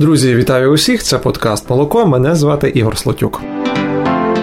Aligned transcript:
Друзі, 0.00 0.34
вітаю 0.34 0.72
усіх! 0.72 1.02
Це 1.02 1.18
подкаст 1.18 1.70
Молоко. 1.70 2.06
Мене 2.06 2.34
звати 2.34 2.68
Ігор 2.68 2.98
Слотюк. 2.98 3.59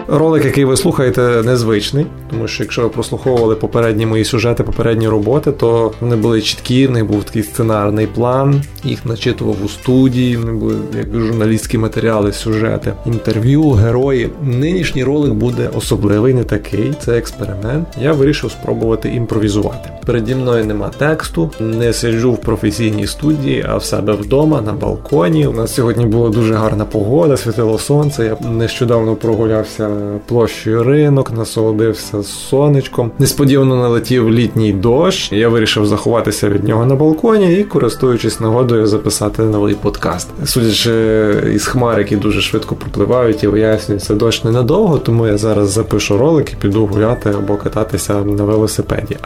Ролик, 0.10 0.46
який 0.46 0.66
ви 0.66 0.78
слухаєте, 0.78 1.22
незвичний, 1.22 2.06
тому 2.30 2.48
що 2.48 2.64
якщо 2.64 2.82
ви 2.82 2.90
прослуховували 2.90 3.56
попередні 3.56 4.06
мої 4.06 4.26
сюжети, 4.26 4.64
попередні 4.64 5.08
роботи, 5.08 5.52
то 5.52 5.92
вони 6.02 6.16
були 6.16 6.42
чіткі, 6.42 6.88
в 6.88 6.92
них 6.92 7.06
був 7.06 7.24
такий 7.24 7.44
сценарний 7.44 8.08
план, 8.08 8.62
їх 8.84 9.06
начитував 9.06 9.56
у 9.66 9.70
студії, 9.70 10.38
вони 10.38 10.52
були 10.52 10.76
як 10.98 11.08
журналістські 11.14 11.78
матеріали, 11.78 12.32
сюжети, 12.32 12.94
інтерв'ю, 13.06 13.72
герої. 13.72 14.30
Нинішній 14.44 15.04
ролик 15.04 15.34
буде 15.34 15.70
особливий, 15.78 16.34
не 16.34 16.44
такий. 16.44 16.94
Це 17.00 17.18
експеримент. 17.18 17.88
Я 18.02 18.14
вирішив 18.14 18.52
спробувати 18.52 19.10
імпровізувати. 19.10 19.90
Переді 20.06 20.36
мною 20.36 20.66
нема 20.66 20.92
тексту, 20.98 21.52
не 21.60 21.94
сиджу 21.94 22.34
в 22.34 22.42
професійній 22.42 23.08
студії, 23.08 23.66
а 23.70 23.78
в 23.78 23.84
себе 23.84 24.14
вдома 24.14 24.62
на 24.62 24.74
балконі. 24.74 25.48
У 25.48 25.54
нас 25.54 25.74
сьогодні 25.74 26.06
була 26.06 26.30
дуже 26.30 26.54
гарна 26.54 26.86
погода, 26.86 27.38
світило 27.38 27.78
сонце. 27.78 28.26
Я 28.26 28.50
нещодавно 28.50 29.16
прогулявся 29.16 29.97
площею 30.26 30.84
ринок, 30.84 31.32
насолодився 31.32 32.24
сонечком. 32.24 33.12
Несподівано 33.20 33.76
налетів 33.76 34.32
літній 34.32 34.74
дощ. 34.74 35.32
Я 35.32 35.50
вирішив 35.50 35.86
заховатися 35.86 36.50
від 36.50 36.64
нього 36.64 36.86
на 36.86 36.96
балконі 36.96 37.54
і, 37.54 37.64
користуючись 37.64 38.40
нагодою, 38.40 38.88
записати 38.88 39.44
новий 39.44 39.76
подкаст. 39.76 40.30
Судячи 40.46 40.92
із 41.54 41.66
хмар, 41.66 42.00
які 42.00 42.16
дуже 42.16 42.42
швидко 42.42 42.76
пропливають 42.76 43.44
і 43.44 43.48
вияснюється 43.48 44.16
дощ 44.16 44.44
ненадовго, 44.44 44.98
тому 44.98 45.28
я 45.28 45.38
зараз 45.38 45.70
запишу 45.70 46.18
ролик 46.18 46.54
і 46.54 46.56
піду 46.56 46.86
гуляти 46.86 47.30
або 47.30 47.56
кататися 47.56 48.14
на 48.14 48.44
велосипеді. 48.44 49.18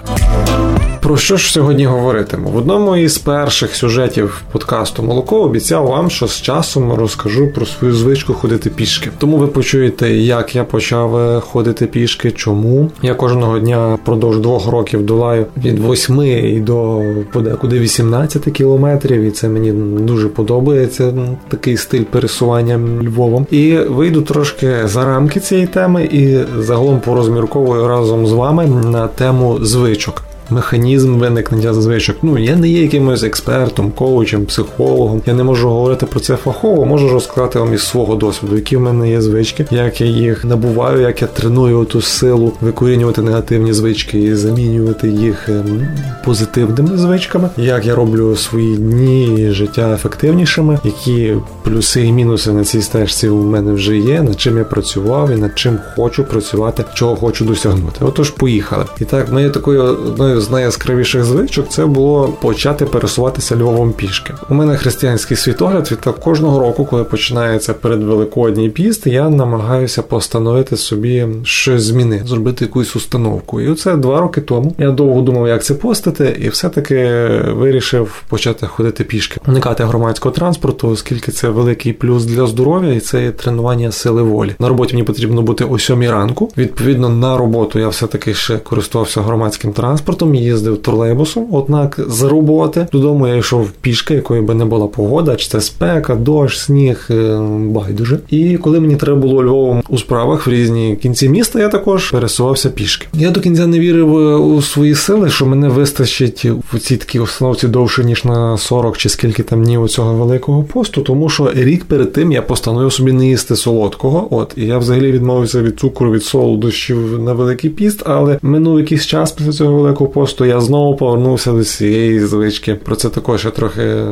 Про 1.11 1.17
що 1.17 1.38
ж 1.38 1.51
сьогодні 1.51 1.85
говоритиму? 1.85 2.49
В 2.49 2.57
одному 2.57 2.97
із 2.97 3.17
перших 3.17 3.75
сюжетів 3.75 4.41
подкасту 4.52 5.03
Молоко 5.03 5.41
обіцяв 5.41 5.88
вам, 5.88 6.09
що 6.09 6.27
з 6.27 6.41
часом 6.41 6.93
розкажу 6.93 7.47
про 7.47 7.65
свою 7.65 7.93
звичку 7.93 8.33
ходити 8.33 8.69
пішки. 8.69 9.09
Тому 9.17 9.38
ви 9.38 9.47
почуєте, 9.47 10.09
як 10.09 10.55
я 10.55 10.63
почав 10.63 11.17
е, 11.17 11.39
ходити 11.39 11.86
пішки, 11.86 12.31
чому 12.31 12.91
я 13.02 13.13
кожного 13.16 13.59
дня 13.59 13.95
впродовж 13.95 14.38
двох 14.38 14.67
років 14.67 15.05
долаю 15.05 15.45
від 15.58 15.80
8 15.89 16.21
і 16.21 16.59
до 16.59 17.02
подекуди 17.33 17.80
18 17.80 18.43
кілометрів, 18.43 19.21
і 19.21 19.31
це 19.31 19.49
мені 19.49 19.71
дуже 20.02 20.27
подобається. 20.27 21.14
Такий 21.47 21.77
стиль 21.77 22.03
пересування 22.03 22.80
Львовом. 23.03 23.47
І 23.52 23.77
вийду 23.77 24.21
трошки 24.21 24.88
за 24.88 25.05
рамки 25.05 25.39
цієї 25.39 25.67
теми 25.67 26.03
і 26.03 26.38
загалом 26.59 26.99
порозмірковую 26.99 27.88
разом 27.88 28.27
з 28.27 28.31
вами 28.31 28.66
на 28.66 29.08
тему 29.08 29.58
звичок 29.61 30.23
механізм 30.52 31.19
виникнення 31.19 31.73
звичок. 31.73 32.16
Ну, 32.21 32.38
я 32.38 32.55
не 32.55 32.69
є 32.69 32.81
якимось 32.81 33.23
експертом, 33.23 33.91
коучем, 33.91 34.45
психологом. 34.45 35.21
Я 35.25 35.33
не 35.33 35.43
можу 35.43 35.69
говорити 35.69 36.05
про 36.05 36.19
це 36.19 36.35
фахово, 36.35 36.85
можу 36.85 37.09
розказати 37.09 37.59
вам 37.59 37.73
із 37.73 37.81
свого 37.81 38.16
досвіду, 38.16 38.55
які 38.55 38.77
в 38.77 38.81
мене 38.81 39.09
є 39.09 39.21
звички, 39.21 39.66
як 39.71 40.02
я 40.02 40.08
їх 40.08 40.45
набуваю, 40.45 41.02
як 41.02 41.21
я 41.21 41.27
треную 41.27 41.85
ту 41.85 42.02
силу 42.02 42.53
викорінювати 42.61 43.21
негативні 43.21 43.73
звички 43.73 44.19
і 44.19 44.35
замінювати 44.35 45.09
їх 45.09 45.49
ем, 45.49 45.88
позитивними 46.25 46.97
звичками, 46.97 47.49
як 47.58 47.86
я 47.86 47.95
роблю 47.95 48.36
свої 48.36 48.77
дні 48.77 49.41
і 49.41 49.52
життя 49.52 49.93
ефективнішими, 49.93 50.80
які 50.83 51.36
плюси 51.63 52.05
і 52.05 52.11
мінуси 52.11 52.52
на 52.52 52.63
цій 52.63 52.81
стежці 52.81 53.30
у 53.30 53.43
мене 53.43 53.71
вже 53.71 53.97
є, 53.97 54.21
над 54.21 54.41
чим 54.41 54.58
я 54.58 54.63
працював 54.63 55.31
і 55.31 55.36
над 55.36 55.59
чим 55.59 55.80
хочу 55.95 56.23
працювати, 56.23 56.83
чого 56.93 57.15
хочу 57.15 57.45
досягнути. 57.45 58.05
Отож, 58.05 58.30
поїхали. 58.30 58.86
І 58.99 59.05
так, 59.05 59.31
моє 59.31 59.49
такою 59.49 59.83
одною 59.83 60.41
з 60.42 60.52
найяскравіших 60.52 61.23
звичок 61.23 61.70
це 61.70 61.86
було 61.86 62.28
почати 62.42 62.86
пересуватися 62.86 63.56
Львовом 63.56 63.94
пішки. 63.94 64.34
У 64.50 64.53
мене 64.53 64.78
християнський 64.78 65.38
світогляд, 65.38 65.92
відтак 65.92 66.20
кожного 66.20 66.59
року, 66.59 66.86
коли 66.86 67.03
починається 67.03 67.73
передвеликодній 67.73 68.70
піст, 68.70 69.08
я 69.08 69.30
намагаюся 69.30 70.02
постановити 70.02 70.78
собі 70.78 71.28
щось 71.44 71.83
зміни, 71.83 72.22
зробити 72.25 72.66
якусь 72.66 72.95
установку. 72.95 73.61
І 73.61 73.67
оце 73.67 73.95
два 73.95 74.21
роки 74.21 74.42
тому 74.42 74.76
я 74.77 74.92
довго 74.92 75.21
думав, 75.21 75.48
як 75.48 75.64
це 75.64 75.73
постати, 75.73 76.38
і 76.42 76.49
все-таки 76.49 77.30
вирішив 77.48 78.23
почати 78.30 78.67
ходити 78.67 79.04
пішки, 79.04 79.42
уникати 79.48 79.83
громадського 79.83 80.36
транспорту, 80.36 80.89
оскільки 80.89 81.32
це 81.32 81.49
великий 81.49 81.94
плюс 81.94 82.26
для 82.26 82.48
здоров'я, 82.48 82.94
і 82.94 82.99
це 82.99 83.23
є 83.23 83.32
тренування 83.32 83.92
сили 83.92 84.21
волі. 84.21 84.55
На 84.60 84.70
роботі 84.70 84.94
мені 84.94 85.04
потрібно 85.04 85.42
бути 85.42 85.65
о 85.65 85.80
сьомій 85.80 86.10
ранку. 86.10 86.52
Відповідно, 86.58 87.10
на 87.10 87.38
роботу 87.38 87.80
я 87.80 87.88
все-таки 87.88 88.33
ще 88.33 88.58
користувався 88.58 89.21
громадським 89.21 89.73
транспортом 89.73 90.20
їздив 90.30 90.77
тролейбусом, 90.77 91.48
однак 91.52 91.99
з 92.08 92.23
роботи 92.23 92.87
додому 92.92 93.27
я 93.27 93.36
йшов 93.36 93.71
пішки, 93.82 94.14
якою 94.14 94.43
би 94.43 94.54
не 94.54 94.65
була 94.65 94.87
погода, 94.87 95.36
чи 95.36 95.48
це 95.48 95.61
спека, 95.61 96.15
дощ, 96.15 96.58
сніг, 96.58 97.08
е, 97.09 97.39
байдуже. 97.59 98.20
І 98.30 98.58
коли 98.58 98.80
мені 98.80 98.95
треба 98.95 99.20
було 99.20 99.43
Львовом 99.43 99.83
у 99.89 99.98
справах 99.98 100.48
в 100.48 100.49
різні 100.49 100.98
кінці 101.02 101.30
міста, 101.30 101.59
я 101.59 101.67
також 101.67 102.11
пересувався 102.11 102.70
пішки. 102.70 103.08
Я 103.14 103.32
до 103.32 103.42
кінця 103.42 103.67
не 103.67 103.80
вірив 103.80 104.17
е, 104.17 104.36
у 104.36 104.61
свої 104.61 104.95
сили, 104.95 105.30
що 105.30 105.45
мене 105.45 105.70
вистачить 105.70 106.45
в 106.73 106.80
цій 106.80 106.98
такій 106.98 107.20
установці 107.20 107.67
довше 107.67 108.03
ніж 108.03 108.26
на 108.26 108.58
40 108.58 108.98
чи 108.98 109.09
скільки 109.09 109.43
там 109.43 109.64
днів 109.64 109.82
у 109.82 109.88
цього 109.88 110.14
великого 110.14 110.64
посту, 110.64 111.02
тому 111.02 111.30
що 111.30 111.52
рік 111.55 111.86
перед 111.86 112.14
тим 112.14 112.32
я 112.32 112.42
постановив 112.42 112.93
собі 112.93 113.11
не 113.11 113.27
їсти 113.27 113.55
солодкого. 113.55 114.27
От 114.32 114.53
і 114.55 114.65
я 114.65 114.77
взагалі 114.77 115.11
відмовився 115.11 115.61
від 115.61 115.80
цукру, 115.80 116.11
від 116.11 116.23
солодощів 116.23 117.21
на 117.21 117.33
великий 117.33 117.70
піст, 117.70 118.03
але 118.05 118.39
минув 118.42 118.80
якийсь 118.80 119.05
час 119.05 119.32
після 119.32 119.52
цього 119.52 119.73
великого 119.73 120.09
посту 120.11 120.45
я 120.45 120.61
знову 120.61 120.95
повернувся 120.95 121.52
до 121.52 121.64
цієї 121.64 122.20
звички. 122.20 122.76
Про 122.76 122.95
це 122.95 123.10
також 123.10 123.45
я 123.45 123.52
трохи 123.52 124.05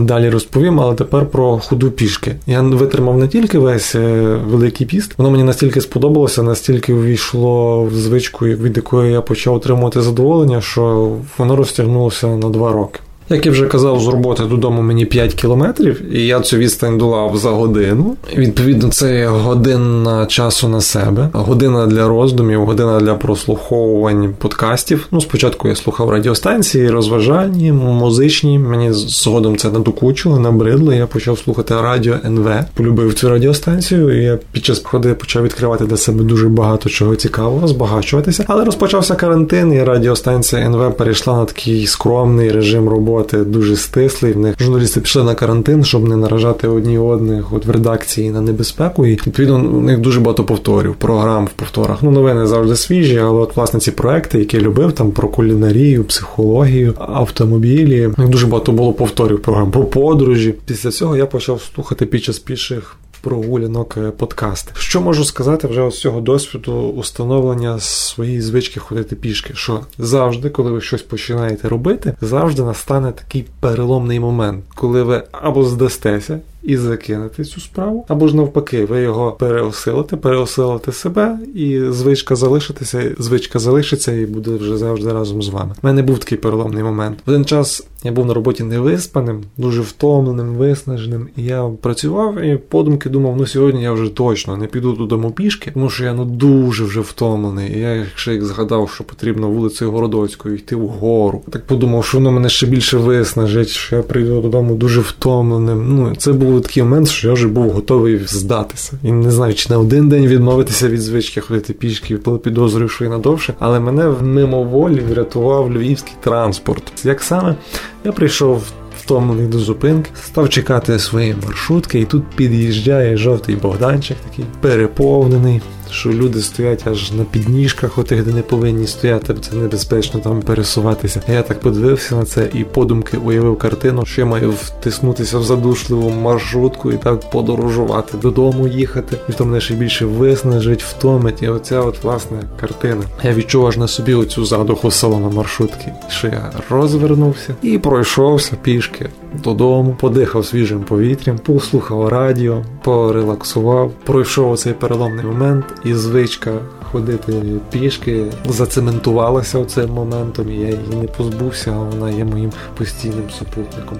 далі 0.00 0.30
розповім, 0.30 0.80
але 0.80 0.94
тепер 0.94 1.26
про 1.26 1.58
худу 1.58 1.90
пішки. 1.90 2.36
Я 2.46 2.60
витримав 2.60 3.18
не 3.18 3.28
тільки 3.28 3.58
весь 3.58 3.94
е, 3.94 4.36
великий 4.50 4.86
піст, 4.86 5.18
воно 5.18 5.30
мені 5.30 5.44
настільки 5.44 5.80
сподобалося, 5.80 6.42
настільки 6.42 6.92
увійшло 6.92 7.84
в 7.84 7.94
звичку, 7.94 8.44
від 8.44 8.76
якої 8.76 9.12
я 9.12 9.20
почав 9.20 9.54
отримувати 9.54 10.02
задоволення, 10.02 10.60
що 10.60 11.12
воно 11.38 11.56
розтягнулося 11.56 12.26
на 12.26 12.48
два 12.48 12.72
роки. 12.72 13.00
Як 13.32 13.46
я 13.46 13.52
вже 13.52 13.66
казав, 13.66 14.00
з 14.00 14.06
роботи 14.08 14.42
додому 14.42 14.82
мені 14.82 15.06
5 15.06 15.34
кілометрів, 15.34 16.16
і 16.16 16.26
я 16.26 16.40
цю 16.40 16.56
відстань 16.56 16.98
долав 16.98 17.36
за 17.36 17.50
годину. 17.50 18.16
Відповідно, 18.36 18.88
це 18.88 19.26
година 19.26 20.26
часу 20.26 20.68
на 20.68 20.80
себе, 20.80 21.28
година 21.32 21.86
для 21.86 22.08
роздумів, 22.08 22.64
година 22.64 23.00
для 23.00 23.14
прослуховувань 23.14 24.34
подкастів. 24.38 25.06
Ну, 25.10 25.20
спочатку 25.20 25.68
я 25.68 25.74
слухав 25.74 26.10
радіостанції, 26.10 26.90
розважальні, 26.90 27.72
музичні. 27.72 28.58
Мені 28.58 28.92
згодом 28.92 29.56
це 29.56 29.70
надокучило, 29.70 30.38
набридло. 30.38 30.92
Я 30.92 31.06
почав 31.06 31.38
слухати 31.38 31.74
радіо 31.74 32.14
НВ, 32.24 32.50
полюбив 32.74 33.14
цю 33.14 33.28
радіостанцію. 33.28 34.20
і 34.20 34.24
Я 34.24 34.38
під 34.52 34.64
час 34.64 34.78
походи 34.78 35.14
почав 35.14 35.44
відкривати 35.44 35.84
для 35.84 35.96
себе 35.96 36.24
дуже 36.24 36.48
багато 36.48 36.88
чого 36.88 37.16
цікавого, 37.16 37.68
збагачуватися. 37.68 38.44
Але 38.46 38.64
розпочався 38.64 39.14
карантин, 39.14 39.72
і 39.72 39.84
радіостанція 39.84 40.62
НВ 40.62 40.96
перейшла 40.96 41.36
на 41.36 41.44
такий 41.44 41.86
скромний 41.86 42.52
режим 42.52 42.88
роботи 42.88 43.19
роботи 43.20 43.50
дуже 43.50 43.76
стислий. 43.76 44.32
В 44.32 44.38
них 44.38 44.54
журналісти 44.60 45.00
пішли 45.00 45.24
на 45.24 45.34
карантин, 45.34 45.84
щоб 45.84 46.08
не 46.08 46.16
наражати 46.16 46.68
одні 46.68 46.98
одних 46.98 47.52
от 47.52 47.66
в 47.66 47.70
редакції 47.70 48.30
на 48.30 48.40
небезпеку. 48.40 49.06
І 49.06 49.10
відповідно 49.10 49.56
у 49.56 49.80
них 49.80 49.98
дуже 49.98 50.20
багато 50.20 50.44
повторів, 50.44 50.94
програм 50.94 51.46
в 51.46 51.50
повторах. 51.50 52.02
Ну, 52.02 52.10
новини 52.10 52.46
завжди 52.46 52.76
свіжі, 52.76 53.18
але 53.18 53.40
от 53.40 53.56
власне 53.56 53.80
ці 53.80 53.90
проекти, 53.90 54.38
які 54.38 54.56
я 54.56 54.62
любив, 54.62 54.92
там 54.92 55.10
про 55.10 55.28
кулінарію, 55.28 56.04
психологію, 56.04 56.94
автомобілі. 56.98 58.06
У 58.06 58.20
них 58.20 58.28
дуже 58.28 58.46
багато 58.46 58.72
було 58.72 58.92
повторів 58.92 59.42
програм 59.42 59.70
про 59.70 59.84
подорожі. 59.84 60.54
Після 60.66 60.90
цього 60.90 61.16
я 61.16 61.26
почав 61.26 61.62
слухати 61.74 62.06
під 62.06 62.24
час 62.24 62.38
піших 62.38 62.96
прогулянок 63.20 63.94
гулянок 63.94 64.16
подкасти. 64.16 64.72
Що 64.74 65.00
можу 65.00 65.24
сказати 65.24 65.66
вже 65.66 65.90
з 65.90 66.00
цього 66.00 66.20
досвіду 66.20 66.72
установлення 66.72 67.80
своєї 67.80 68.40
звички 68.40 68.80
ходити 68.80 69.16
пішки? 69.16 69.54
Що 69.54 69.80
завжди, 69.98 70.50
коли 70.50 70.70
ви 70.70 70.80
щось 70.80 71.02
починаєте 71.02 71.68
робити, 71.68 72.16
завжди 72.20 72.62
настане 72.62 73.12
такий 73.12 73.44
переломний 73.60 74.20
момент, 74.20 74.64
коли 74.74 75.02
ви 75.02 75.22
або 75.32 75.64
здастеся 75.64 76.40
і 76.62 76.76
закинете 76.76 77.44
цю 77.44 77.60
справу, 77.60 78.04
або 78.08 78.28
ж 78.28 78.36
навпаки, 78.36 78.84
ви 78.84 79.02
його 79.02 79.32
переосилите, 79.32 80.16
переосилите 80.16 80.92
себе, 80.92 81.38
і 81.54 81.80
звичка 81.90 82.36
залишитися, 82.36 83.02
звичка 83.18 83.58
залишиться 83.58 84.12
і 84.12 84.26
буде 84.26 84.50
вже 84.50 84.76
завжди 84.76 85.12
разом 85.12 85.42
з 85.42 85.48
вами. 85.48 85.74
У 85.82 85.86
мене 85.86 86.02
був 86.02 86.18
такий 86.18 86.38
переломний 86.38 86.82
момент. 86.82 87.18
В 87.26 87.30
один 87.30 87.44
час 87.44 87.86
я 88.04 88.12
був 88.12 88.26
на 88.26 88.34
роботі 88.34 88.62
невиспаним, 88.62 89.42
дуже 89.56 89.80
втомленим, 89.80 90.54
виснаженим. 90.54 91.28
І 91.36 91.42
я 91.42 91.70
працював 91.80 92.42
і 92.42 92.56
подумки 92.56 93.08
думав, 93.08 93.36
ну 93.36 93.46
сьогодні 93.46 93.82
я 93.82 93.92
вже 93.92 94.08
точно 94.08 94.56
не 94.56 94.66
піду 94.66 94.92
додому 94.92 95.30
пішки, 95.30 95.70
тому 95.74 95.90
що 95.90 96.04
я 96.04 96.14
ну 96.14 96.24
дуже 96.24 96.84
вже 96.84 97.00
втомлений. 97.00 97.72
І 97.76 97.78
я 97.78 98.06
ще 98.14 98.32
як 98.32 98.44
згадав, 98.44 98.90
що 98.90 99.04
потрібно 99.04 99.50
вулицею 99.50 99.90
Городоцькою 99.90 100.54
йти 100.54 100.76
вгору. 100.76 101.42
Так 101.50 101.66
подумав, 101.66 102.04
що 102.04 102.18
воно 102.18 102.32
мене 102.32 102.48
ще 102.48 102.66
більше 102.66 102.96
виснажить, 102.96 103.68
що 103.68 103.96
я 103.96 104.02
прийду 104.02 104.40
додому 104.40 104.74
дуже 104.74 105.00
втомленим. 105.00 105.96
Ну 105.96 106.16
це 106.16 106.32
був 106.32 106.49
був 106.50 106.62
такий 106.62 106.82
момент, 106.82 107.08
що 107.08 107.28
я 107.28 107.34
вже 107.34 107.48
був 107.48 107.70
готовий 107.70 108.20
здатися. 108.26 108.92
І 109.02 109.12
не 109.12 109.30
знаю, 109.30 109.54
чи 109.54 109.68
на 109.68 109.78
один 109.78 110.08
день 110.08 110.26
відмовитися 110.26 110.88
від 110.88 111.00
звички 111.00 111.40
ходити 111.40 111.72
пішки, 111.72 112.16
коли 112.16 112.38
підозрюю, 112.38 112.88
що 112.88 113.04
і 113.04 113.08
надовше. 113.08 113.54
Але 113.58 113.80
мене 113.80 114.08
в 114.08 114.22
мимоволі 114.22 115.00
врятував 115.00 115.72
львівський 115.72 116.14
транспорт. 116.20 116.82
Як 117.04 117.22
саме 117.22 117.56
я 118.04 118.12
прийшов 118.12 118.62
втомлений 118.98 119.46
до 119.46 119.58
зупинки, 119.58 120.10
став 120.24 120.48
чекати 120.48 120.98
своєї 120.98 121.36
маршрутки, 121.46 122.00
і 122.00 122.04
тут 122.04 122.22
під'їжджає 122.36 123.16
жовтий 123.16 123.56
Богданчик, 123.56 124.16
такий 124.30 124.44
переповнений 124.60 125.60
що 125.92 126.10
люди 126.10 126.40
стоять 126.40 126.86
аж 126.86 127.12
на 127.12 127.24
підніжках, 127.24 127.98
отих, 127.98 128.24
де 128.24 128.32
не 128.32 128.42
повинні 128.42 128.86
стояти, 128.86 129.34
це 129.40 129.56
небезпечно 129.56 130.20
там 130.20 130.42
пересуватися. 130.42 131.22
Я 131.28 131.42
так 131.42 131.60
подивився 131.60 132.16
на 132.16 132.24
це 132.24 132.48
і 132.54 132.64
подумки 132.64 133.16
уявив 133.16 133.58
картину, 133.58 134.06
що 134.06 134.20
я 134.20 134.26
маю 134.26 134.50
втиснутися 134.50 135.38
в 135.38 135.42
задушливу 135.42 136.10
маршрутку 136.10 136.92
і 136.92 136.96
так 136.96 137.30
подорожувати 137.30 138.16
додому 138.18 138.68
їхати. 138.68 139.16
І 139.28 139.32
то 139.32 139.44
мене 139.44 139.60
ще 139.60 139.74
більше 139.74 140.06
виснажить, 140.06 140.82
втомить. 140.82 141.42
І 141.42 141.48
оця 141.48 141.80
от 141.80 142.02
власне 142.02 142.42
картина. 142.60 143.02
Я 143.22 143.34
відчув 143.34 143.66
аж 143.66 143.76
на 143.76 143.88
собі 143.88 144.14
оцю 144.14 144.44
задуху 144.44 144.90
салона 144.90 145.28
маршрутки, 145.28 145.92
що 146.08 146.26
я 146.26 146.52
розвернувся 146.70 147.54
і 147.62 147.78
пройшовся 147.78 148.56
пішки 148.62 149.08
додому, 149.44 149.96
подихав 150.00 150.46
свіжим 150.46 150.82
повітрям, 150.82 151.38
послухав 151.38 152.08
радіо, 152.08 152.64
порелаксував, 152.82 153.92
пройшов 154.04 154.52
оцей 154.52 154.72
переломний 154.72 155.24
момент 155.24 155.64
і 155.84 155.94
звичка 155.94 156.50
ходити 156.92 157.32
пішки 157.70 158.24
зацементувалася 158.48 159.64
цим 159.64 159.90
моментом, 159.90 160.50
і 160.50 160.54
я 160.54 160.66
її 160.66 160.78
не 161.02 161.06
позбувся, 161.06 161.72
а 161.76 161.78
вона 161.78 162.10
є 162.10 162.24
моїм 162.24 162.52
постійним 162.78 163.30
супутником. 163.38 163.98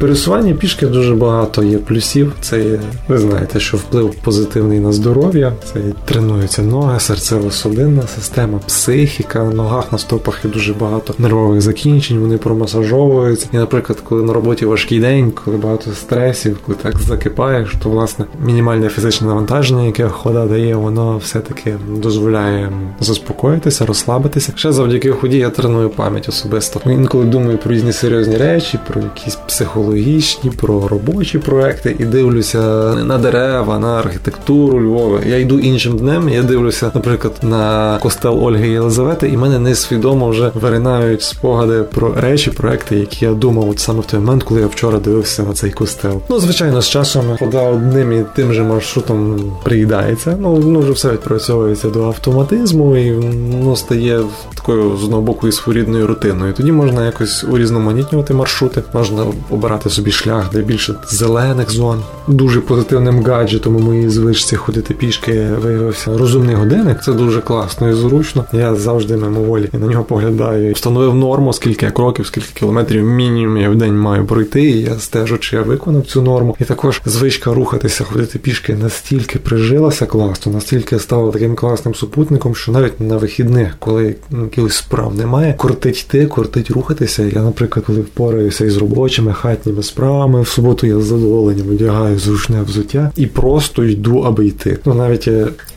Пересування 0.00 0.54
пішки 0.54 0.86
дуже 0.86 1.14
багато 1.14 1.62
є 1.62 1.78
плюсів. 1.78 2.32
Це 2.40 2.60
є, 2.64 2.80
ви 3.08 3.18
знаєте, 3.18 3.60
що 3.60 3.76
вплив 3.76 4.14
позитивний 4.14 4.80
на 4.80 4.92
здоров'я, 4.92 5.52
це 5.72 5.80
тренуються 6.04 6.62
ноги, 6.62 6.98
серцево-судинна 6.98 8.06
система, 8.14 8.58
психіка. 8.66 9.44
На 9.44 9.50
ногах 9.50 9.92
на 9.92 9.98
стопах 9.98 10.44
є 10.44 10.50
дуже 10.50 10.72
багато 10.74 11.14
нервових 11.18 11.60
закінчень, 11.60 12.18
вони 12.18 12.38
промасажовуються. 12.38 13.46
І, 13.52 13.56
наприклад, 13.56 13.98
коли 14.04 14.22
на 14.22 14.32
роботі 14.32 14.64
важкий 14.66 15.00
день, 15.00 15.30
коли 15.44 15.56
багато 15.56 15.90
стресів, 15.90 16.58
коли 16.66 16.78
так 16.82 16.98
закипаєш, 16.98 17.76
то 17.82 17.90
власне 17.90 18.24
мінімальне 18.44 18.88
фізичне 18.88 19.26
навантаження, 19.26 19.86
яке 19.86 20.08
хода 20.08 20.39
дає, 20.46 20.74
воно 20.74 21.18
все 21.18 21.40
таки 21.40 21.76
дозволяє 21.96 22.72
заспокоїтися, 23.00 23.86
розслабитися. 23.86 24.52
Ще 24.56 24.72
завдяки 24.72 25.10
ході 25.10 25.38
я 25.38 25.50
треную 25.50 25.90
пам'ять 25.90 26.28
особисто. 26.28 26.80
Інколи 26.90 27.24
думаю 27.24 27.58
про 27.58 27.72
різні 27.72 27.92
серйозні 27.92 28.36
речі, 28.36 28.78
про 28.88 29.00
якісь 29.00 29.34
психологічні, 29.34 30.50
про 30.50 30.88
робочі 30.88 31.38
проекти 31.38 31.96
і 31.98 32.04
дивлюся 32.04 32.58
на 32.94 33.18
дерева, 33.18 33.78
на 33.78 33.98
архітектуру 33.98 34.80
Львова. 34.80 35.20
Я 35.26 35.38
йду 35.38 35.58
іншим 35.58 35.98
днем. 35.98 36.28
Я 36.28 36.42
дивлюся, 36.42 36.90
наприклад, 36.94 37.32
на 37.42 37.98
костел 38.02 38.44
Ольги 38.44 38.68
Єлизавети, 38.68 39.28
і 39.28 39.36
мене 39.36 39.58
несвідомо 39.58 40.28
вже 40.28 40.50
виринають 40.54 41.22
спогади 41.22 41.82
про 41.94 42.14
речі, 42.14 42.50
проекти, 42.50 42.96
які 42.96 43.24
я 43.24 43.32
думав 43.32 43.68
от 43.68 43.78
саме 43.78 44.00
в 44.00 44.06
той 44.06 44.20
момент, 44.20 44.42
коли 44.42 44.60
я 44.60 44.66
вчора 44.66 44.98
дивився 44.98 45.42
на 45.42 45.52
цей 45.52 45.70
костел. 45.70 46.20
Ну, 46.30 46.40
звичайно, 46.40 46.82
з 46.82 46.88
часом 46.88 47.36
хода 47.38 47.62
одним 47.62 48.12
і 48.12 48.24
тим 48.36 48.52
же 48.52 48.62
маршрутом 48.62 49.40
приїдається. 49.62 50.29
Ну, 50.38 50.58
ну 50.58 50.80
вже 50.80 50.92
все 50.92 51.12
відпрацьовується 51.12 51.90
до 51.90 52.04
автоматизму, 52.04 52.96
і 52.96 53.12
воно 53.12 53.76
стає 53.76 54.20
такою 54.54 54.96
з 54.96 55.04
одного 55.04 55.22
боку 55.22 55.48
і 55.48 55.52
своєрідною 55.52 56.06
рутиною. 56.06 56.52
Тоді 56.52 56.72
можна 56.72 57.06
якось 57.06 57.44
урізноманітнювати 57.44 58.34
маршрути, 58.34 58.82
можна 58.94 59.24
обирати 59.50 59.90
собі 59.90 60.10
шлях, 60.10 60.50
де 60.52 60.62
більше 60.62 60.94
зелених 61.08 61.70
зон. 61.70 62.02
Дуже 62.28 62.60
позитивним 62.60 63.24
гаджетом 63.24 63.76
у 63.76 63.78
моїй 63.78 64.08
звичці 64.08 64.56
ходити 64.56 64.94
пішки 64.94 65.48
виявився 65.62 66.18
розумний 66.18 66.54
годинник. 66.54 67.02
Це 67.02 67.12
дуже 67.12 67.40
класно 67.40 67.90
і 67.90 67.92
зручно. 67.92 68.44
Я 68.52 68.74
завжди 68.74 69.16
мимоволі 69.16 69.68
на 69.72 69.86
нього 69.86 70.04
поглядаю. 70.04 70.72
Встановив 70.72 71.14
норму, 71.14 71.52
скільки 71.52 71.90
кроків, 71.90 72.26
скільки 72.26 72.48
кілометрів 72.54 73.04
мінімум 73.04 73.56
я 73.56 73.70
в 73.70 73.76
день 73.76 73.98
маю 73.98 74.26
пройти. 74.26 74.62
і 74.62 74.82
Я 74.82 74.98
стежу, 74.98 75.38
чи 75.38 75.56
я 75.56 75.62
виконав 75.62 76.06
цю 76.06 76.22
норму. 76.22 76.56
І 76.60 76.64
також 76.64 77.00
звичка 77.04 77.54
рухатися, 77.54 78.04
ходити 78.04 78.38
пішки 78.38 78.74
настільки 78.74 79.38
прижилася 79.38 80.06
класно, 80.20 80.52
настільки 80.52 80.98
стало 80.98 81.30
таким 81.30 81.54
класним 81.54 81.94
супутником, 81.94 82.54
що 82.54 82.72
навіть 82.72 83.00
на 83.00 83.16
вихідних, 83.16 83.76
коли 83.78 84.14
якихось 84.30 84.74
справ 84.74 85.14
немає, 85.14 85.54
кортить 85.54 86.00
йти, 86.00 86.26
кортить 86.26 86.70
рухатися. 86.70 87.22
Я, 87.22 87.42
наприклад, 87.42 87.86
коли 87.86 88.00
впораюся 88.00 88.64
із 88.64 88.76
робочими 88.76 89.32
хатніми 89.32 89.82
справами, 89.82 90.42
в 90.42 90.48
суботу 90.48 90.86
я 90.86 91.00
з 91.00 91.04
задоволенням 91.04 91.70
одягаю 91.70 92.18
зручне 92.18 92.62
взуття 92.62 93.10
і 93.16 93.26
просто 93.26 93.84
йду, 93.84 94.18
аби 94.18 94.46
йти. 94.46 94.78
Ну 94.84 94.94
навіть 94.94 95.28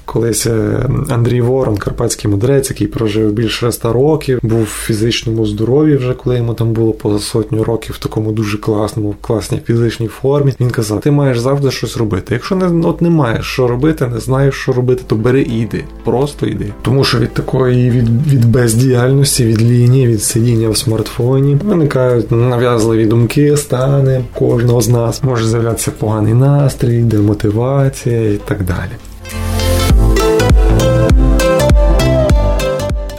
Колись 0.06 0.48
е, 0.48 0.90
Андрій 1.10 1.42
Ворон, 1.42 1.78
карпатський 1.78 2.32
мудрець, 2.32 2.70
який 2.70 2.88
прожив 2.88 3.32
більше 3.32 3.68
ста 3.68 3.94
років, 3.94 4.40
був 4.44 4.62
в 4.62 4.86
фізичному 4.86 5.46
здоров'ї 5.46 5.96
вже 5.96 6.14
коли 6.14 6.38
йому 6.38 6.54
там 6.54 6.74
було 6.74 6.94
поза 6.94 7.20
сотню 7.20 7.64
років 7.64 7.96
в 7.96 8.04
такому 8.04 8.32
дуже 8.32 8.58
класному, 8.58 9.16
класній 9.22 9.60
фізичній 9.66 10.08
формі. 10.08 10.54
Він 10.60 10.70
казав: 10.70 11.02
ти 11.02 11.12
маєш 11.12 11.40
завжди 11.40 11.72
щось 11.72 11.98
робити. 11.98 12.34
Якщо 12.34 12.56
не 12.56 12.88
от 12.88 13.02
не 13.02 13.10
маєш 13.10 13.46
що 13.46 13.68
робити, 13.68 14.08
не 14.08 14.20
знаєш, 14.20 14.56
що 14.56 14.74
робити, 14.74 15.04
то 15.08 15.16
бери 15.16 15.42
і 15.42 15.60
йди. 15.60 15.84
Просто 16.04 16.46
йди. 16.46 16.74
Тому 16.82 17.04
що 17.04 17.20
від 17.20 17.34
такої 17.34 17.90
від, 17.90 18.28
від 18.28 18.46
бездіяльності, 18.46 19.46
від 19.46 19.62
лінії, 19.62 20.08
від 20.08 20.24
сидіння 20.24 20.70
в 20.70 20.78
смартфоні 20.78 21.58
виникають 21.64 22.32
нав'язливі 22.32 23.06
думки, 23.06 23.58
стани 23.58 24.24
кожного 24.34 24.82
з 24.82 24.90
нас. 24.90 25.24
Може 25.24 25.48
з'являтися 25.48 25.92
поганий 25.92 26.34
настрій, 26.34 27.02
демотивація 27.02 28.32
і 28.32 28.40
так 28.46 28.64
далі. 28.64 28.92
Thank 30.56 31.18
you. 31.18 31.33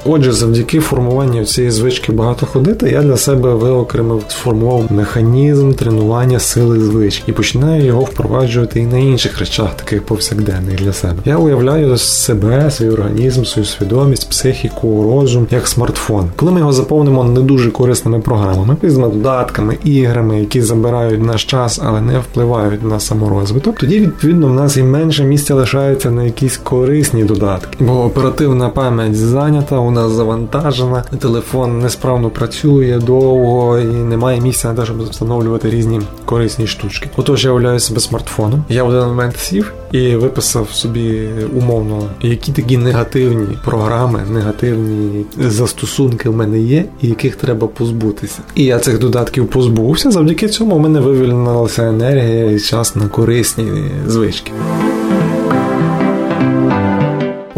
Отже, 0.07 0.33
завдяки 0.33 0.81
формуванню 0.81 1.45
цієї 1.45 1.71
звички 1.71 2.13
багато 2.13 2.47
ходити, 2.47 2.91
я 2.91 3.03
для 3.03 3.17
себе 3.17 3.55
виокремив 3.55 4.23
сформував 4.29 4.93
механізм 4.93 5.73
тренування 5.73 6.39
сили 6.39 6.81
звички 6.81 7.25
і 7.27 7.33
починаю 7.33 7.85
його 7.85 8.01
впроваджувати 8.01 8.81
і 8.81 8.87
на 8.87 8.99
інших 8.99 9.39
речах, 9.39 9.77
таких 9.77 10.03
повсякденних 10.03 10.77
для 10.77 10.93
себе. 10.93 11.15
Я 11.25 11.37
уявляю 11.37 11.99
себе, 11.99 12.71
свій 12.71 12.89
організм, 12.89 13.45
свою 13.45 13.67
свідомість, 13.67 14.31
психіку, 14.31 15.03
розум 15.03 15.47
як 15.51 15.69
смартфон. 15.69 16.31
Коли 16.37 16.53
ми 16.53 16.59
його 16.59 16.73
заповнимо 16.73 17.25
не 17.25 17.41
дуже 17.41 17.71
корисними 17.71 18.21
програмами, 18.21 18.77
різними 18.83 19.09
додатками, 19.09 19.79
іграми, 19.85 20.41
які 20.41 20.63
забирають 20.63 21.23
наш 21.23 21.45
час, 21.45 21.81
але 21.85 22.01
не 22.01 22.19
впливають 22.19 22.85
на 22.85 23.01
саморозвиток, 23.01 23.77
тоді 23.79 24.01
відповідно 24.01 24.47
в 24.47 24.55
нас 24.55 24.77
і 24.77 24.83
менше 24.83 25.25
місця 25.25 25.55
лишається 25.55 26.11
на 26.11 26.25
якісь 26.25 26.57
корисні 26.57 27.25
додатки, 27.25 27.77
бо 27.81 28.05
оперативна 28.05 28.69
пам'ять 28.69 29.17
зайнята 29.17 29.79
нас 29.95 30.13
завантажена, 30.13 31.05
телефон 31.19 31.79
несправно 31.79 32.31
працює 32.31 33.01
довго 33.07 33.79
і 33.79 33.85
немає 33.85 34.41
місця 34.41 34.69
на 34.69 34.75
те, 34.75 34.85
щоб 34.85 35.03
встановлювати 35.03 35.71
різні 35.71 36.01
корисні 36.25 36.67
штучки. 36.67 37.11
Отож, 37.17 37.45
я 37.45 37.51
уявляю 37.51 37.81
себе 37.81 38.01
смартфоном. 38.01 38.65
Я 38.69 38.85
в 38.85 38.89
один 38.89 39.01
момент 39.01 39.37
сів 39.37 39.73
і 39.93 40.17
виписав 40.17 40.71
собі 40.71 41.29
умовно, 41.57 42.11
які 42.23 42.53
такі 42.53 42.79
негативні 42.79 43.59
програми, 43.65 44.23
негативні 44.33 45.25
застосунки 45.39 46.29
в 46.29 46.37
мене 46.37 46.59
є, 46.59 46.85
і 47.03 47.09
яких 47.09 47.37
треба 47.37 47.67
позбутися. 47.67 48.39
І 48.55 48.65
я 48.65 48.79
цих 48.79 48.99
додатків 48.99 49.47
позбувся. 49.47 50.11
Завдяки 50.11 50.49
цьому 50.49 50.77
в 50.77 50.81
мене 50.81 51.01
вивільнилася 51.01 51.89
енергія 51.89 52.51
і 52.51 52.61
час 52.61 52.97
на 52.97 53.09
корисні 53.09 53.85
звички. 54.07 54.53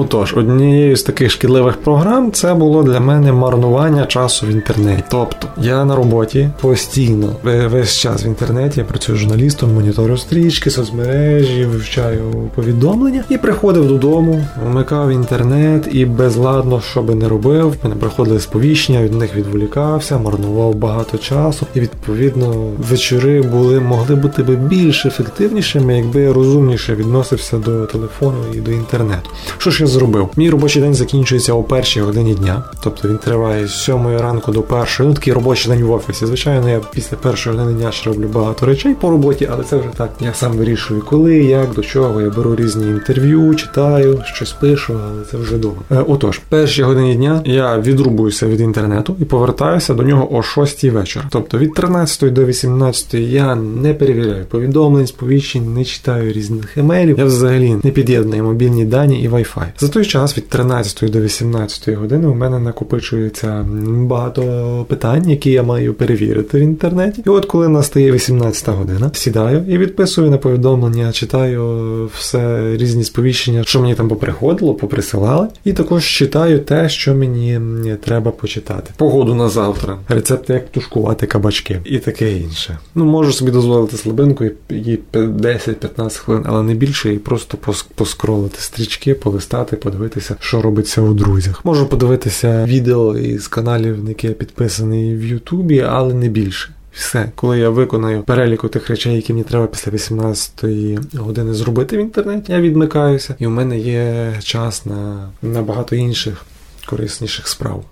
Отож, 0.07 0.35
однією 0.37 0.97
з 0.97 1.03
таких 1.03 1.31
шкідливих 1.31 1.77
програм 1.77 2.33
це 2.33 2.55
було 2.55 2.83
для 2.83 3.01
мене 3.01 3.33
марнування 3.33 4.07
часу 4.07 4.47
в 4.47 4.49
інтернеті. 4.49 5.05
Тобто 5.11 5.49
я 5.61 5.85
на 5.85 5.97
роботі 5.97 6.49
постійно 6.61 7.33
весь 7.43 7.97
час 7.97 8.25
в 8.25 8.27
інтернеті, 8.27 8.81
я 8.81 8.85
працюю 8.85 9.19
журналістом, 9.19 9.75
моніторю 9.75 10.17
стрічки, 10.17 10.71
соцмережі, 10.71 11.65
вивчаю 11.65 12.51
повідомлення 12.55 13.25
і 13.29 13.39
приходив 13.39 13.89
додому, 13.89 14.45
вмикав 14.67 15.11
інтернет 15.11 15.89
і 15.93 16.05
безладно, 16.05 16.81
що 16.81 17.03
би 17.03 17.15
не 17.15 17.29
робив, 17.29 17.77
мене 17.83 17.97
приходили 17.97 18.41
сповіщення, 18.41 19.03
від 19.03 19.15
них 19.15 19.37
відволікався, 19.37 20.19
марнував 20.19 20.75
багато 20.75 21.19
часу. 21.19 21.67
І 21.75 21.81
відповідно 21.81 22.71
вечори 22.79 23.43
були 23.43 23.81
могли 23.81 24.15
бути 24.15 24.43
би 24.43 24.57
більш 24.57 25.07
ефективнішими, 25.07 25.97
якби 25.97 26.21
я 26.21 26.33
розумніше 26.33 26.95
відносився 26.95 27.59
до 27.59 27.87
телефону 27.87 28.39
і 28.55 28.57
до 28.57 28.71
інтернету. 28.71 29.31
Що 29.59 29.71
ж 29.71 29.83
я 29.83 29.87
зробив? 29.97 30.29
Мій 30.37 30.51
робочий 30.51 30.83
день 30.83 30.95
закінчується 30.95 31.53
о 31.53 31.63
першій 31.63 32.01
годині 32.01 32.35
дня, 32.35 32.63
тобто 32.83 33.09
він 33.09 33.19
триває 33.19 33.67
з 33.67 33.85
7 33.85 34.19
ранку 34.19 34.53
до 34.53 34.63
першої. 34.63 35.09
Ну 35.09 35.15
такий 35.15 35.33
робочий 35.33 35.73
день 35.73 35.85
в 35.85 35.93
офісі. 35.93 36.27
Звичайно, 36.27 36.71
я 36.71 36.81
після 36.93 37.17
першої 37.17 37.57
години 37.57 37.79
дня 37.79 37.93
ще 37.93 38.11
роблю 38.11 38.29
багато 38.35 38.67
речей 38.67 38.95
по 38.95 39.11
роботі, 39.11 39.49
але 39.53 39.65
це 39.65 39.77
вже 39.77 39.89
так. 39.97 40.11
Я 40.21 40.35
сам 40.35 40.53
вирішую, 40.53 41.03
коли, 41.09 41.37
як, 41.37 41.75
до 41.75 41.83
чого. 41.83 42.21
Я 42.21 42.31
беру 42.31 42.57
різні 42.57 42.87
інтерв'ю, 42.87 43.55
читаю, 43.55 44.23
щось 44.25 44.53
пишу, 44.53 44.95
але 45.09 45.25
це 45.31 45.37
вже 45.37 45.57
довго. 45.57 45.83
Е, 45.91 46.05
отож, 46.09 46.41
перші 46.49 46.83
годині 46.83 47.15
дня 47.15 47.43
я 47.45 47.79
відрубуюся 47.79 48.47
від 48.47 48.61
інтернету 48.61 49.17
і 49.21 49.25
повертаюся 49.25 49.95
до 49.95 50.03
нього 50.03 50.37
о 50.37 50.43
6 50.43 50.85
вечора. 50.85 51.27
Тобто 51.31 51.59
від 51.59 51.75
13 51.75 52.33
до 52.33 52.45
18 52.45 53.15
я 53.15 53.55
не 53.55 53.95
перевіряю 53.95 54.45
повідомлень, 54.45 55.07
сповіщень, 55.07 55.75
не 55.75 55.85
читаю 55.85 56.33
різних 56.33 56.79
емейлів. 56.79 57.19
Я 57.19 57.25
взагалі 57.25 57.77
не 57.83 57.91
під'єдную 57.91 58.45
мобільні 58.45 58.85
дані 58.85 59.23
і 59.23 59.29
Wi-Fi. 59.29 59.67
За 59.87 59.93
той 59.93 60.05
час 60.05 60.39
від 60.39 60.49
13 60.49 61.11
до 61.11 61.21
18 61.21 61.95
години 61.95 62.29
у 62.29 62.35
мене 62.35 62.59
накопичується 62.59 63.67
багато 63.87 64.87
питань, 64.89 65.31
які 65.31 65.51
я 65.51 65.63
маю 65.63 65.95
перевірити 65.95 66.59
в 66.59 66.63
інтернеті. 66.63 67.23
І 67.27 67.29
от 67.29 67.47
коли 67.47 67.69
настає 67.69 68.13
18 68.13 68.69
година, 68.69 69.11
сідаю 69.15 69.65
і 69.69 69.79
відписую 69.79 70.31
на 70.31 70.39
повідомлення, 70.39 71.13
читаю 71.13 72.11
все 72.15 72.73
різні 72.77 73.05
сповіщення, 73.05 73.65
що 73.65 73.81
мені 73.81 73.95
там 73.95 74.09
поприходило, 74.09 74.75
поприсилали, 74.75 75.49
і 75.65 75.73
також 75.73 76.05
читаю 76.05 76.59
те, 76.59 76.89
що 76.89 77.15
мені 77.15 77.61
треба 78.05 78.31
почитати. 78.31 78.91
Погоду 78.97 79.35
на 79.35 79.49
завтра, 79.49 79.99
рецепти, 80.09 80.53
як 80.53 80.69
тушкувати 80.69 81.27
кабачки 81.27 81.81
і 81.85 81.99
таке 81.99 82.33
інше. 82.33 82.79
Ну 82.95 83.05
можу 83.05 83.33
собі 83.33 83.51
дозволити 83.51 83.97
слабинку 83.97 84.45
і 84.69 84.99
10-15 85.13 86.19
хвилин, 86.19 86.45
але 86.47 86.63
не 86.63 86.75
більше, 86.75 87.15
і 87.15 87.19
просто 87.19 87.59
поскролити 87.95 88.59
стрічки, 88.61 89.15
полистати, 89.15 89.66
подивитися, 89.75 90.37
що 90.41 90.63
робиться 90.63 91.01
у 91.01 91.15
друзях. 91.15 91.65
Можу 91.65 91.87
подивитися 91.87 92.65
відео 92.65 93.19
із 93.19 93.49
каналів, 93.49 94.05
на 94.05 94.09
які 94.09 94.27
я 94.27 94.33
підписаний 94.33 95.17
в 95.17 95.25
Ютубі, 95.25 95.81
але 95.81 96.15
не 96.15 96.29
більше. 96.29 96.71
Все, 96.93 97.33
коли 97.35 97.59
я 97.59 97.71
виконаю 97.71 98.23
переліку 98.23 98.69
тих 98.69 98.89
речей, 98.91 99.17
які 99.17 99.33
мені 99.33 99.45
треба 99.45 99.67
після 99.67 99.93
18-ї 99.93 101.19
години 101.19 101.55
зробити 101.55 101.97
в 101.97 102.01
інтернеті, 102.01 102.53
я 102.53 102.61
відмикаюся, 102.61 103.35
і 103.39 103.47
у 103.47 103.51
мене 103.51 103.79
є 103.79 104.35
час 104.43 104.87
на, 104.87 105.29
на 105.43 105.85
інших 105.93 106.45
корисніших 106.87 107.49
справ. 107.49 107.85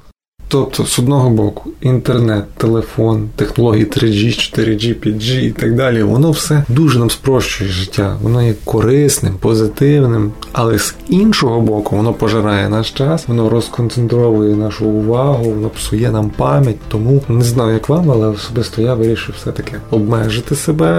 Тобто, 0.54 0.86
з 0.86 0.98
одного 0.98 1.30
боку, 1.30 1.70
інтернет, 1.80 2.44
телефон, 2.56 3.28
технології 3.36 3.84
3G, 3.86 4.26
4G, 4.26 4.94
5G 4.94 5.40
і 5.40 5.50
так 5.50 5.74
далі, 5.74 6.02
воно 6.02 6.30
все 6.30 6.64
дуже 6.68 6.98
нам 6.98 7.10
спрощує 7.10 7.70
життя, 7.70 8.16
воно 8.22 8.42
є 8.42 8.54
корисним, 8.64 9.34
позитивним, 9.40 10.32
але 10.52 10.78
з 10.78 10.94
іншого 11.08 11.60
боку, 11.60 11.96
воно 11.96 12.12
пожирає 12.12 12.68
наш 12.68 12.90
час, 12.90 13.28
воно 13.28 13.48
розконцентровує 13.48 14.56
нашу 14.56 14.86
увагу, 14.86 15.44
воно 15.44 15.68
псує 15.68 16.10
нам 16.10 16.30
пам'ять. 16.30 16.76
Тому 16.88 17.22
не 17.28 17.44
знаю, 17.44 17.72
як 17.72 17.88
вам, 17.88 18.10
але 18.10 18.28
особисто 18.28 18.82
я 18.82 18.94
вирішив 18.94 19.34
все-таки 19.38 19.72
обмежити 19.90 20.54
себе 20.54 20.90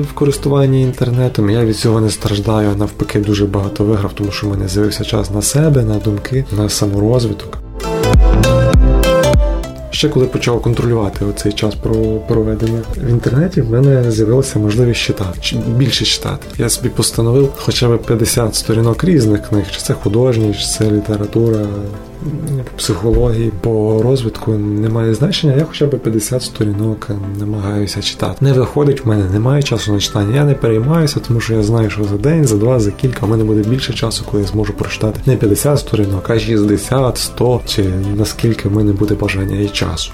в 0.00 0.12
користуванні 0.14 0.82
інтернетом. 0.82 1.50
Я 1.50 1.64
від 1.64 1.76
цього 1.76 2.00
не 2.00 2.10
страждаю, 2.10 2.76
навпаки, 2.78 3.20
дуже 3.20 3.46
багато 3.46 3.84
виграв, 3.84 4.12
тому 4.14 4.30
що 4.30 4.46
в 4.46 4.50
мене 4.50 4.68
з'явився 4.68 5.04
час 5.04 5.30
на 5.30 5.42
себе, 5.42 5.82
на 5.82 5.94
думки, 5.94 6.44
на 6.56 6.68
саморозвиток. 6.68 7.63
Ще 10.04 10.12
коли 10.12 10.26
почав 10.26 10.62
контролювати 10.62 11.24
оцей 11.24 11.52
час 11.52 11.74
про 11.74 11.94
проведення 12.28 12.82
в 12.96 13.10
інтернеті, 13.10 13.60
в 13.60 13.70
мене 13.70 14.10
з'явилася 14.10 14.58
можливість 14.58 15.00
читати 15.00 15.38
більше 15.66 16.04
читати. 16.04 16.46
Я 16.58 16.68
собі 16.68 16.88
постановив 16.88 17.52
хоча 17.56 17.88
б 17.88 18.02
50 18.02 18.54
сторінок 18.54 19.04
різних 19.04 19.48
книг, 19.48 19.64
чи 19.70 19.80
це 19.80 19.94
художні, 19.94 20.54
чи 20.54 20.66
це 20.66 20.90
література, 20.90 21.66
психології 22.76 23.52
по 23.60 24.02
розвитку 24.02 24.52
немає 24.52 25.14
значення. 25.14 25.54
Я 25.56 25.64
хоча 25.64 25.86
б 25.86 25.98
50 25.98 26.42
сторінок 26.42 27.10
намагаюся 27.38 28.02
читати. 28.02 28.36
Не 28.40 28.52
виходить 28.52 29.04
в 29.04 29.08
мене, 29.08 29.24
немає 29.32 29.62
часу 29.62 29.92
на 29.92 30.00
читання. 30.00 30.36
Я 30.36 30.44
не 30.44 30.54
переймаюся, 30.54 31.20
тому 31.20 31.40
що 31.40 31.54
я 31.54 31.62
знаю, 31.62 31.90
що 31.90 32.04
за 32.04 32.16
день, 32.16 32.44
за 32.44 32.56
два, 32.56 32.80
за 32.80 32.90
кілька 32.90 33.26
в 33.26 33.28
мене 33.28 33.44
буде 33.44 33.68
більше 33.68 33.92
часу, 33.92 34.24
коли 34.30 34.42
я 34.42 34.48
зможу 34.48 34.72
прочитати 34.72 35.20
не 35.26 35.36
50 35.36 35.78
сторінок, 35.78 36.30
а 36.30 36.38
60, 36.38 37.18
100, 37.18 37.60
чи 37.66 37.84
наскільки 38.16 38.68
в 38.68 38.72
мене 38.72 38.92
буде 38.92 39.14
бажання 39.14 39.60
і 39.60 39.68
часу. 39.68 40.12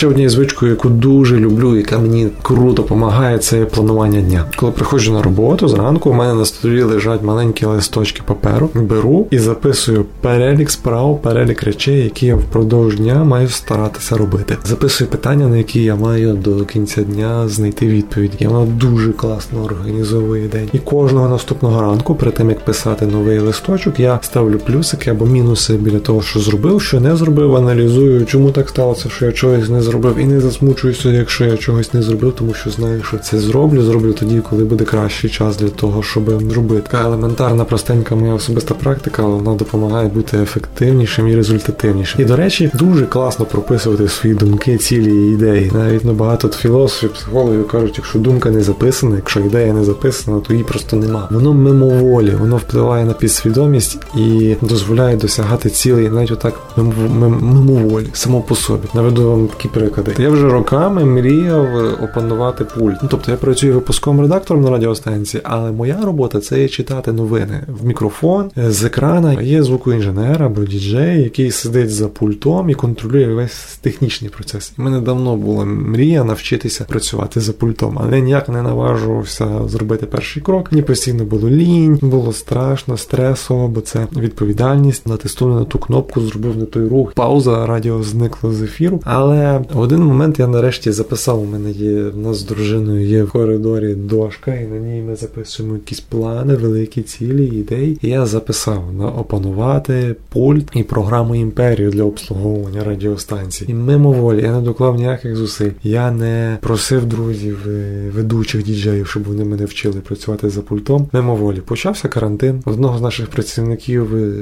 Ще 0.00 0.06
однією 0.06 0.30
звичкою, 0.30 0.72
яку 0.72 0.88
дуже 0.88 1.36
люблю, 1.36 1.76
яка 1.76 1.98
мені 1.98 2.28
круто 2.42 2.82
допомагає, 2.82 3.38
це 3.38 3.64
планування 3.64 4.20
дня. 4.20 4.44
Коли 4.56 4.72
приходжу 4.72 5.12
на 5.12 5.22
роботу 5.22 5.68
зранку, 5.68 6.10
у 6.10 6.12
мене 6.12 6.34
на 6.34 6.44
столі 6.44 6.82
лежать 6.82 7.22
маленькі 7.22 7.66
листочки 7.66 8.22
паперу, 8.26 8.70
беру 8.74 9.26
і 9.30 9.38
записую 9.38 10.04
перелік 10.20 10.70
справ, 10.70 11.22
перелік 11.22 11.62
речей, 11.62 12.04
які 12.04 12.26
я 12.26 12.36
впродовж 12.36 12.96
дня 12.96 13.24
маю 13.24 13.48
старатися 13.48 14.16
робити. 14.16 14.56
Записую 14.64 15.10
питання, 15.10 15.46
на 15.46 15.56
які 15.56 15.82
я 15.82 15.96
маю 15.96 16.32
до 16.32 16.64
кінця 16.64 17.02
дня 17.02 17.48
знайти 17.48 17.86
відповідь. 17.86 18.32
І 18.38 18.46
воно 18.46 18.66
дуже 18.66 19.12
класно 19.12 19.64
організовує 19.64 20.48
день. 20.48 20.68
І 20.72 20.78
кожного 20.78 21.28
наступного 21.28 21.80
ранку, 21.80 22.14
перед 22.14 22.34
тим 22.34 22.48
як 22.50 22.64
писати 22.64 23.06
новий 23.06 23.38
листочок, 23.38 24.00
я 24.00 24.18
ставлю 24.22 24.58
плюсики 24.58 25.10
або 25.10 25.26
мінуси 25.26 25.74
біля 25.74 25.98
того, 25.98 26.22
що 26.22 26.40
зробив, 26.40 26.82
що 26.82 27.00
не 27.00 27.16
зробив, 27.16 27.56
аналізую, 27.56 28.26
чому 28.26 28.50
так 28.50 28.68
сталося, 28.68 29.08
що 29.08 29.26
я 29.26 29.32
чогось 29.32 29.68
не 29.68 29.82
зробив 29.82 29.89
зробив, 29.90 30.18
і 30.18 30.24
не 30.24 30.40
засмучуюся, 30.40 31.08
якщо 31.08 31.44
я 31.44 31.56
чогось 31.56 31.94
не 31.94 32.02
зробив, 32.02 32.32
тому 32.38 32.54
що 32.54 32.70
знаю, 32.70 33.02
що 33.02 33.18
це 33.18 33.38
зроблю. 33.38 33.82
Зроблю 33.82 34.12
тоді, 34.12 34.40
коли 34.50 34.64
буде 34.64 34.84
кращий 34.84 35.30
час 35.30 35.56
для 35.56 35.68
того, 35.68 36.02
щоб 36.02 36.42
зробити. 36.52 36.82
Така 36.90 37.04
елементарна, 37.04 37.64
простенька 37.64 38.14
моя 38.14 38.34
особиста 38.34 38.74
практика, 38.74 39.22
але 39.22 39.34
вона 39.34 39.54
допомагає 39.54 40.08
бути 40.08 40.38
ефективнішим 40.38 41.28
і 41.28 41.36
результативнішим. 41.36 42.20
І 42.20 42.24
до 42.24 42.36
речі, 42.36 42.70
дуже 42.74 43.06
класно 43.06 43.46
прописувати 43.46 44.08
свої 44.08 44.34
думки, 44.34 44.76
цілі 44.76 45.14
і 45.14 45.32
ідеї. 45.32 45.70
Навіть 45.74 46.04
ну, 46.04 46.12
багато 46.12 46.48
філософів, 46.48 47.12
психологів 47.12 47.68
кажуть, 47.68 47.94
якщо 47.96 48.18
думка 48.18 48.50
не 48.50 48.62
записана, 48.62 49.16
якщо 49.16 49.40
ідея 49.40 49.72
не 49.72 49.84
записана, 49.84 50.40
то 50.40 50.52
її 50.52 50.64
просто 50.64 50.96
нема. 50.96 51.28
Воно 51.30 51.52
мимоволі, 51.52 52.30
воно 52.40 52.56
впливає 52.56 53.04
на 53.04 53.12
підсвідомість 53.12 53.98
і 54.16 54.56
дозволяє 54.62 55.16
досягати 55.16 55.70
цілей, 55.70 56.08
навіть 56.08 56.30
отак 56.30 56.54
мимоволі, 56.76 58.06
само 58.12 58.40
по 58.40 58.54
собі. 58.54 58.88
Наведу 58.94 59.30
вам 59.30 59.48
такі 59.48 59.68
приклади. 59.80 60.14
Я 60.18 60.30
вже 60.30 60.48
роками 60.48 61.04
мріяв 61.04 61.98
опанувати 62.02 62.64
пульт. 62.64 62.96
Ну, 63.02 63.08
Тобто 63.10 63.30
я 63.30 63.36
працюю 63.36 63.74
випусковим 63.74 64.20
редактором 64.20 64.62
на 64.62 64.70
радіостанції, 64.70 65.40
але 65.44 65.72
моя 65.72 65.98
робота 66.02 66.40
це 66.40 66.68
читати 66.68 67.12
новини 67.12 67.60
в 67.68 67.86
мікрофон 67.86 68.50
з 68.56 68.84
екрана. 68.84 69.42
Є 69.42 69.62
звукоінженер 69.62 70.42
або 70.42 70.64
діджей, 70.64 71.22
який 71.22 71.50
сидить 71.50 71.90
за 71.90 72.08
пультом 72.08 72.70
і 72.70 72.74
контролює 72.74 73.34
весь 73.34 73.78
технічний 73.80 74.30
процес. 74.30 74.72
І 74.78 74.82
мене 74.82 75.00
давно 75.00 75.36
була 75.36 75.64
мрія 75.64 76.24
навчитися 76.24 76.84
працювати 76.84 77.40
за 77.40 77.52
пультом, 77.52 77.98
але 78.04 78.20
ніяк 78.20 78.48
не 78.48 78.62
наважувався 78.62 79.48
зробити 79.66 80.06
перший 80.06 80.42
крок. 80.42 80.72
Мені 80.72 80.82
постійно 80.82 81.24
було 81.24 81.50
лінь, 81.50 81.98
було 82.02 82.32
страшно, 82.32 82.96
стресово, 82.96 83.68
бо 83.68 83.80
це 83.80 84.06
відповідальність. 84.16 85.06
Натиснули 85.06 85.54
на 85.54 85.64
ту 85.64 85.78
кнопку, 85.78 86.20
зробив 86.20 86.56
не 86.56 86.64
той 86.64 86.88
рух. 86.88 87.12
Пауза 87.12 87.66
радіо 87.66 88.02
зникло 88.02 88.52
з 88.52 88.62
ефіру. 88.62 89.00
Але 89.04 89.60
в 89.74 89.80
один 89.80 90.02
момент 90.02 90.38
я 90.38 90.46
нарешті 90.46 90.92
записав, 90.92 91.42
у 91.42 91.44
мене 91.44 91.70
є 91.70 92.02
в 92.02 92.18
нас 92.18 92.36
з 92.36 92.44
дружиною 92.44 93.06
є 93.06 93.22
в 93.22 93.30
коридорі 93.30 93.94
дошка, 93.94 94.54
і 94.54 94.66
на 94.66 94.76
ній 94.76 95.02
ми 95.02 95.16
записуємо 95.16 95.74
якісь 95.74 96.00
плани, 96.00 96.54
великі 96.54 97.02
цілі, 97.02 97.46
ідеї. 97.46 97.98
І 98.02 98.08
я 98.08 98.26
записав 98.26 98.94
на 98.98 99.08
опанувати 99.08 100.16
пульт 100.28 100.70
і 100.74 100.82
програму 100.82 101.34
імперію 101.34 101.90
для 101.90 102.04
обслуговування 102.04 102.84
радіостанцій. 102.84 103.64
І 103.68 103.74
мимоволі 103.74 104.42
я 104.42 104.52
не 104.52 104.60
доклав 104.60 104.96
ніяких 104.96 105.36
зусиль. 105.36 105.70
Я 105.82 106.10
не 106.10 106.58
просив 106.60 107.06
друзів, 107.06 107.58
е, 107.68 108.10
ведучих 108.14 108.64
діджеїв, 108.64 109.06
щоб 109.06 109.24
вони 109.24 109.44
мене 109.44 109.64
вчили 109.64 110.00
працювати 110.00 110.50
за 110.50 110.62
пультом. 110.62 111.08
Мимоволі 111.12 111.60
почався 111.60 112.08
карантин. 112.08 112.62
Одного 112.64 112.98
з 112.98 113.02
наших 113.02 113.26
працівників 113.26 114.16
е, 114.16 114.32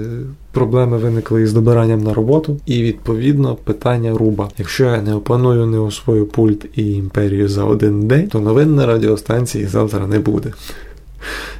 проблеми 0.52 0.98
виникли 0.98 1.42
із 1.42 1.52
добиранням 1.52 2.02
на 2.02 2.14
роботу, 2.14 2.60
і 2.66 2.82
відповідно 2.82 3.54
питання 3.54 4.12
руба. 4.18 4.48
Якщо 4.58 4.84
я 4.84 5.02
не 5.02 5.14
опаную, 5.18 5.66
не 5.66 5.78
освою 5.78 6.26
пульт 6.26 6.66
і 6.76 6.92
імперію 6.92 7.48
за 7.48 7.64
один 7.64 8.08
день, 8.08 8.28
то 8.28 8.40
новин 8.40 8.74
на 8.74 8.86
радіостанції 8.86 9.66
завтра 9.66 10.06
не 10.06 10.18
буде. 10.18 10.52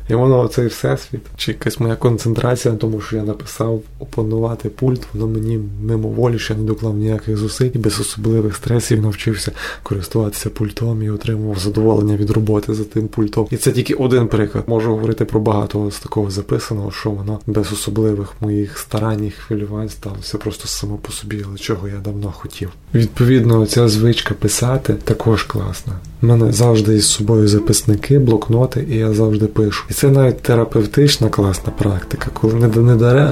І 0.08 0.14
воно 0.14 0.48
цей 0.48 0.66
всесвіт, 0.66 1.20
чи 1.36 1.52
якась 1.52 1.80
моя 1.80 1.96
концентрація 1.96 2.72
на 2.72 2.78
тому, 2.80 3.00
що 3.00 3.16
я 3.16 3.22
написав 3.22 3.82
опанувати 3.98 4.68
пульт, 4.68 5.02
воно 5.14 5.26
мені 5.26 5.60
мимоволі, 5.82 6.38
я 6.50 6.56
не 6.56 6.62
доклав 6.62 6.96
ніяких 6.96 7.36
зусиль 7.36 7.70
без 7.88 8.00
особливих 8.00 8.56
стресів 8.56 9.02
навчився 9.02 9.52
користуватися 9.82 10.50
пультом 10.50 11.02
і 11.02 11.10
отримував 11.10 11.58
задоволення 11.58 12.16
від 12.16 12.30
роботи 12.30 12.74
за 12.74 12.84
тим 12.84 13.08
пультом. 13.08 13.46
І 13.50 13.56
це 13.56 13.72
тільки 13.72 13.94
один 13.94 14.28
приклад. 14.28 14.64
Можу 14.66 14.90
говорити 14.90 15.24
про 15.24 15.40
багато 15.40 15.90
з 15.90 15.98
такого 15.98 16.30
записаного, 16.30 16.90
що 16.90 17.10
воно 17.10 17.40
без 17.46 17.72
особливих 17.72 18.32
моїх 18.40 18.78
старань 18.78 19.24
і 19.24 19.30
хвилювань 19.30 19.88
сталося 19.88 20.38
просто 20.38 20.68
само 20.68 20.96
по 20.96 21.12
собі, 21.12 21.44
але 21.48 21.58
чого 21.58 21.88
я 21.88 21.98
давно 22.04 22.32
хотів. 22.36 22.70
Відповідно, 22.94 23.66
ця 23.66 23.88
звичка 23.88 24.34
писати 24.34 24.94
також 25.04 25.42
класна. 25.42 25.92
У 26.22 26.26
мене 26.26 26.52
завжди 26.52 26.96
із 26.96 27.06
собою 27.06 27.48
записники, 27.48 28.18
блокноти, 28.18 28.86
і 28.90 28.96
я 28.96 29.12
завжди 29.12 29.46
пишу. 29.46 29.84
Це 29.98 30.10
навіть 30.10 30.42
терапевтична 30.42 31.28
класна 31.28 31.72
практика, 31.78 32.26
коли 32.32 32.54
не, 32.54 32.68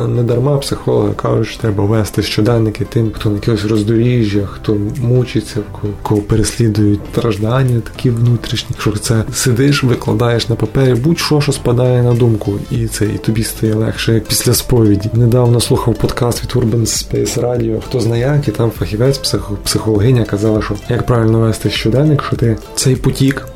не, 0.09 0.23
дарма 0.23 0.59
психологи 0.59 1.15
кажуть, 1.15 1.49
що 1.49 1.61
треба 1.61 1.85
вести 1.85 2.23
щоденники 2.23 2.85
тим, 2.85 3.13
хто 3.15 3.29
на 3.29 3.35
якихось 3.35 3.65
роздоріжжях, 3.65 4.51
хто 4.51 4.77
мучиться, 5.03 5.61
кого 6.03 6.21
переслідують 6.21 7.01
страждання, 7.13 7.81
такі 7.81 8.11
внутрішні. 8.11 8.77
Що 8.79 8.93
це 8.93 9.25
сидиш, 9.33 9.85
викладаєш 9.85 10.49
на 10.49 10.57
папері, 10.57 10.95
будь-що 10.95 11.41
що 11.41 11.53
спадає 11.53 12.03
на 12.03 12.15
думку, 12.15 12.53
і 12.71 12.87
це 12.87 13.05
і 13.05 13.19
тобі 13.19 13.43
стає 13.43 13.75
легше, 13.75 14.15
як 14.15 14.25
після 14.25 14.55
сповіді. 14.55 15.11
Недавно 15.13 15.61
слухав 15.61 15.95
подкаст 15.95 16.45
від 16.45 16.51
Urban 16.51 16.81
Space 16.81 17.41
Radio, 17.41 17.81
хто 17.89 18.01
знає, 18.01 18.23
як, 18.37 18.49
і 18.49 18.51
там 18.51 18.71
фахівець, 18.71 19.35
психологиня 19.65 20.25
казала, 20.25 20.63
що 20.63 20.75
як 20.89 21.07
правильно 21.07 21.41
вести 21.41 21.71
щоденник, 21.71 22.23
що 22.23 22.37
ти 22.37 22.57
цей 22.75 22.97
потік 22.97 23.49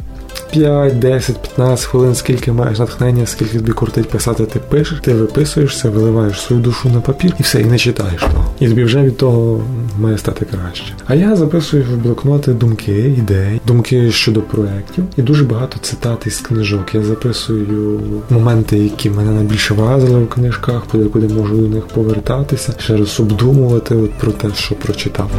5, 0.51 0.99
10, 0.99 1.43
15 1.43 1.85
хвилин, 1.87 2.15
скільки 2.15 2.53
маєш 2.53 2.79
натхнення, 2.79 3.27
скільки 3.27 3.59
тобі 3.59 3.73
кортить 3.73 4.09
писати, 4.09 4.45
ти 4.45 4.59
пишеш, 4.59 4.99
ти 5.01 5.15
виписуєшся, 5.15 5.91
виливаєш 5.91 6.41
свою 6.41 6.63
душу 6.63 6.89
на 6.89 7.01
папір 7.01 7.33
і 7.41 7.43
все, 7.43 7.61
і 7.61 7.65
не 7.65 7.79
читаєш 7.79 8.21
того. 8.21 8.51
І 8.61 8.69
тобі 8.69 8.85
вже 8.85 9.03
від 9.03 9.17
того 9.17 9.61
має 9.99 10.19
стати 10.19 10.45
краще. 10.45 10.93
А 11.07 11.15
я 11.15 11.37
записую 11.37 11.85
в 11.85 11.97
блокноти 11.97 12.53
думки, 12.53 13.15
ідеї, 13.19 13.61
думки 13.67 14.11
щодо 14.11 14.43
проєктів 14.43 15.05
і 15.17 15.23
дуже 15.23 15.45
багато 15.45 15.79
цитат 15.81 16.27
із 16.27 16.41
книжок. 16.41 16.95
Я 16.95 17.03
записую 17.03 18.01
моменти, 18.31 18.79
які 18.79 19.11
мене 19.11 19.31
найбільше 19.31 19.75
вразили 19.75 20.21
в 20.21 20.29
книжках, 20.29 20.83
куди 21.13 21.35
можу 21.35 21.57
до 21.57 21.69
них 21.69 21.87
повертатися, 21.87 22.75
ще 22.79 22.97
раз 22.97 23.21
обдумувати 23.21 23.95
от 23.95 24.13
про 24.13 24.33
те, 24.33 24.49
що 24.55 24.75
прочитав. 24.75 25.31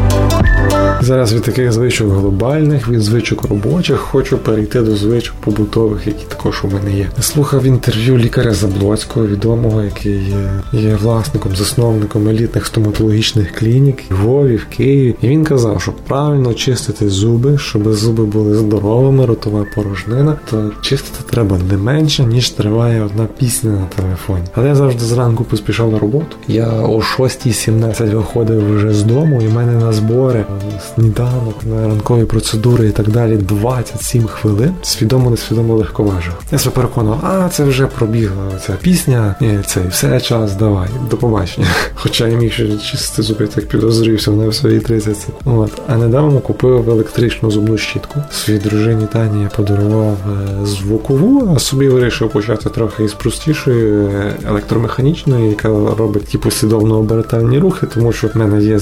Зараз 1.01 1.33
від 1.33 1.41
таких 1.41 1.71
звичок 1.71 2.09
глобальних, 2.11 2.89
від 2.89 3.01
звичок 3.01 3.43
робочих, 3.49 3.97
хочу 3.97 4.37
перейти 4.37 4.81
до 4.81 4.95
звичок 5.01 5.35
побутових, 5.35 6.07
які 6.07 6.25
також 6.25 6.63
у 6.63 6.67
мене 6.67 6.97
є. 6.97 7.09
Слухав 7.19 7.65
інтерв'ю 7.65 8.17
лікаря 8.17 8.53
Заблоцького, 8.53 9.27
відомого, 9.27 9.83
який 9.83 10.35
є 10.73 10.95
власником, 10.95 11.55
засновником 11.55 12.29
елітних 12.29 12.65
стоматологічних 12.65 13.51
клінік 13.51 14.03
в 14.09 14.13
Львові, 14.13 14.55
в 14.55 14.65
Києві. 14.65 15.15
І 15.21 15.27
він 15.27 15.43
казав, 15.43 15.81
що 15.81 15.93
правильно 16.07 16.53
чистити 16.53 17.09
зуби, 17.09 17.57
щоб 17.57 17.93
зуби 17.93 18.25
були 18.25 18.55
здоровими, 18.55 19.25
ротова 19.25 19.65
порожнина, 19.75 20.37
то 20.49 20.71
чистити 20.81 21.31
треба 21.31 21.57
не 21.71 21.77
менше, 21.77 22.23
ніж 22.23 22.49
триває 22.49 23.03
одна 23.03 23.25
пісня 23.37 23.71
на 23.71 23.85
телефоні. 23.85 24.43
Але 24.55 24.67
я 24.67 24.75
завжди 24.75 25.05
зранку 25.05 25.43
поспішав 25.43 25.91
на 25.91 25.99
роботу. 25.99 26.35
Я 26.47 26.69
о 26.69 26.97
6.17 26.97 28.15
виходив 28.15 28.75
вже 28.75 28.93
з 28.93 29.03
дому, 29.03 29.41
і 29.41 29.47
в 29.47 29.53
мене 29.53 29.71
на 29.71 29.93
збори 29.93 30.45
сніданок, 30.93 31.55
на 31.63 31.87
ранкові 31.87 32.25
процедури 32.25 32.87
і 32.87 32.91
так 32.91 33.09
далі 33.09 33.37
27 33.37 34.23
хвилин. 34.23 34.73
Свідомо, 34.91 35.29
несвідомо 35.29 35.75
легковажив. 35.75 36.33
Я 36.51 36.57
себе 36.57 36.75
переконав, 36.75 37.19
а 37.23 37.49
це 37.49 37.63
вже 37.63 37.87
пробігла 37.87 38.59
ця 38.67 38.73
пісня, 38.73 39.35
і 39.41 39.49
це 39.65 39.81
все 39.89 40.21
час, 40.21 40.55
давай, 40.55 40.87
до 41.09 41.17
побачення. 41.17 41.67
Хоча 41.95 42.27
я 42.27 42.37
міг 42.37 42.53
ще 42.53 42.77
чистити 42.77 43.21
зуби, 43.21 43.47
так 43.47 43.67
підозрівся 43.67 44.31
на 44.31 44.51
свої 44.51 44.79
30. 44.79 45.27
От. 45.45 45.71
А 45.87 45.97
недавно 45.97 46.39
купив 46.39 46.89
електричну 46.89 47.51
зубну 47.51 47.77
щітку. 47.77 48.23
Своїй 48.31 48.59
дружині 48.59 49.07
Тані 49.13 49.43
я 49.43 49.49
подарував 49.49 50.17
е, 50.61 50.65
звукову, 50.65 51.53
а 51.55 51.59
собі 51.59 51.89
вирішив 51.89 52.29
почати 52.29 52.69
трохи 52.69 53.03
із 53.03 53.13
простішої 53.13 54.05
е, 54.05 54.35
електромеханічної, 54.47 55.49
яка 55.49 55.67
робить 55.97 56.25
ті 56.25 56.37
послідовно 56.37 56.97
обертальні 56.97 57.59
рухи, 57.59 57.87
тому 57.93 58.11
що 58.13 58.27
в 58.27 58.37
мене 58.37 58.63
є 58.63 58.79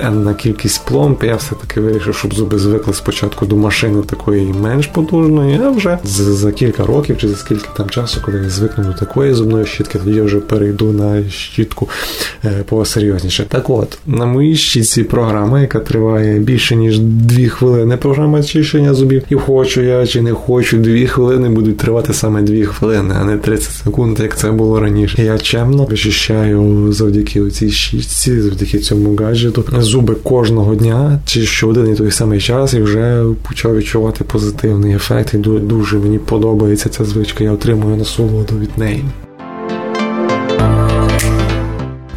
енна 0.00 0.34
кількість 0.34 0.84
пломб, 0.84 1.16
я 1.22 1.36
все-таки 1.36 1.80
вирішив, 1.80 2.14
щоб 2.14 2.34
зуби 2.34 2.58
звикли 2.58 2.94
спочатку 2.94 3.46
до 3.46 3.56
машини 3.56 4.02
такої 4.02 4.52
менш 4.52 4.86
потужної, 4.86 5.43
а 5.52 5.70
вже 5.70 5.98
за 6.04 6.52
кілька 6.52 6.86
років 6.86 7.18
чи 7.18 7.28
за 7.28 7.36
скільки 7.36 7.68
там 7.76 7.90
часу, 7.90 8.20
коли 8.24 8.38
я 8.38 8.50
звикну 8.50 8.84
до 8.84 8.92
такої 8.92 9.34
зубної 9.34 9.66
щітки, 9.66 9.98
тоді 9.98 10.16
я 10.16 10.22
вже 10.22 10.40
перейду 10.40 10.92
на 10.92 11.30
щітку 11.30 11.88
е, 12.44 12.64
посерйозніше. 12.68 13.44
Так 13.48 13.70
от, 13.70 13.98
на 14.06 14.26
моїй 14.26 14.56
щітці 14.56 15.02
програма, 15.02 15.60
яка 15.60 15.80
триває 15.80 16.38
більше 16.38 16.76
ніж 16.76 16.98
дві 16.98 17.48
хвилини, 17.48 17.96
програма 17.96 18.42
чищення 18.42 18.94
зубів, 18.94 19.22
і 19.30 19.34
хочу 19.34 19.80
я 19.80 20.06
чи 20.06 20.22
не 20.22 20.32
хочу, 20.32 20.78
дві 20.78 21.06
хвилини 21.06 21.48
будуть 21.48 21.76
тривати 21.76 22.12
саме 22.14 22.42
дві 22.42 22.64
хвилини, 22.64 23.14
а 23.20 23.24
не 23.24 23.38
30 23.38 23.72
секунд, 23.72 24.20
як 24.20 24.36
це 24.36 24.50
було 24.50 24.80
раніше. 24.80 25.22
Я 25.22 25.38
чемно 25.38 25.84
вичищаю 25.84 26.92
завдяки 26.92 27.50
цій 27.50 27.70
щітці, 27.70 28.40
завдяки 28.40 28.78
цьому 28.78 29.16
гаджету 29.16 29.64
зуби 29.78 30.14
кожного 30.14 30.74
дня 30.74 31.20
чи 31.26 31.42
що 31.46 31.68
один 31.68 31.92
і 31.92 31.94
той 31.94 32.10
самий 32.10 32.40
час, 32.40 32.74
і 32.74 32.82
вже 32.82 33.24
почав 33.48 33.76
відчувати 33.76 34.24
позитивний 34.24 34.94
ефект. 34.94 35.33
Дуже 35.38 35.98
мені 35.98 36.18
подобається 36.18 36.88
ця 36.88 37.04
звичка. 37.04 37.44
Я 37.44 37.52
отримую 37.52 37.96
насолоду 37.96 38.58
від 38.58 38.78
неї. 38.78 39.04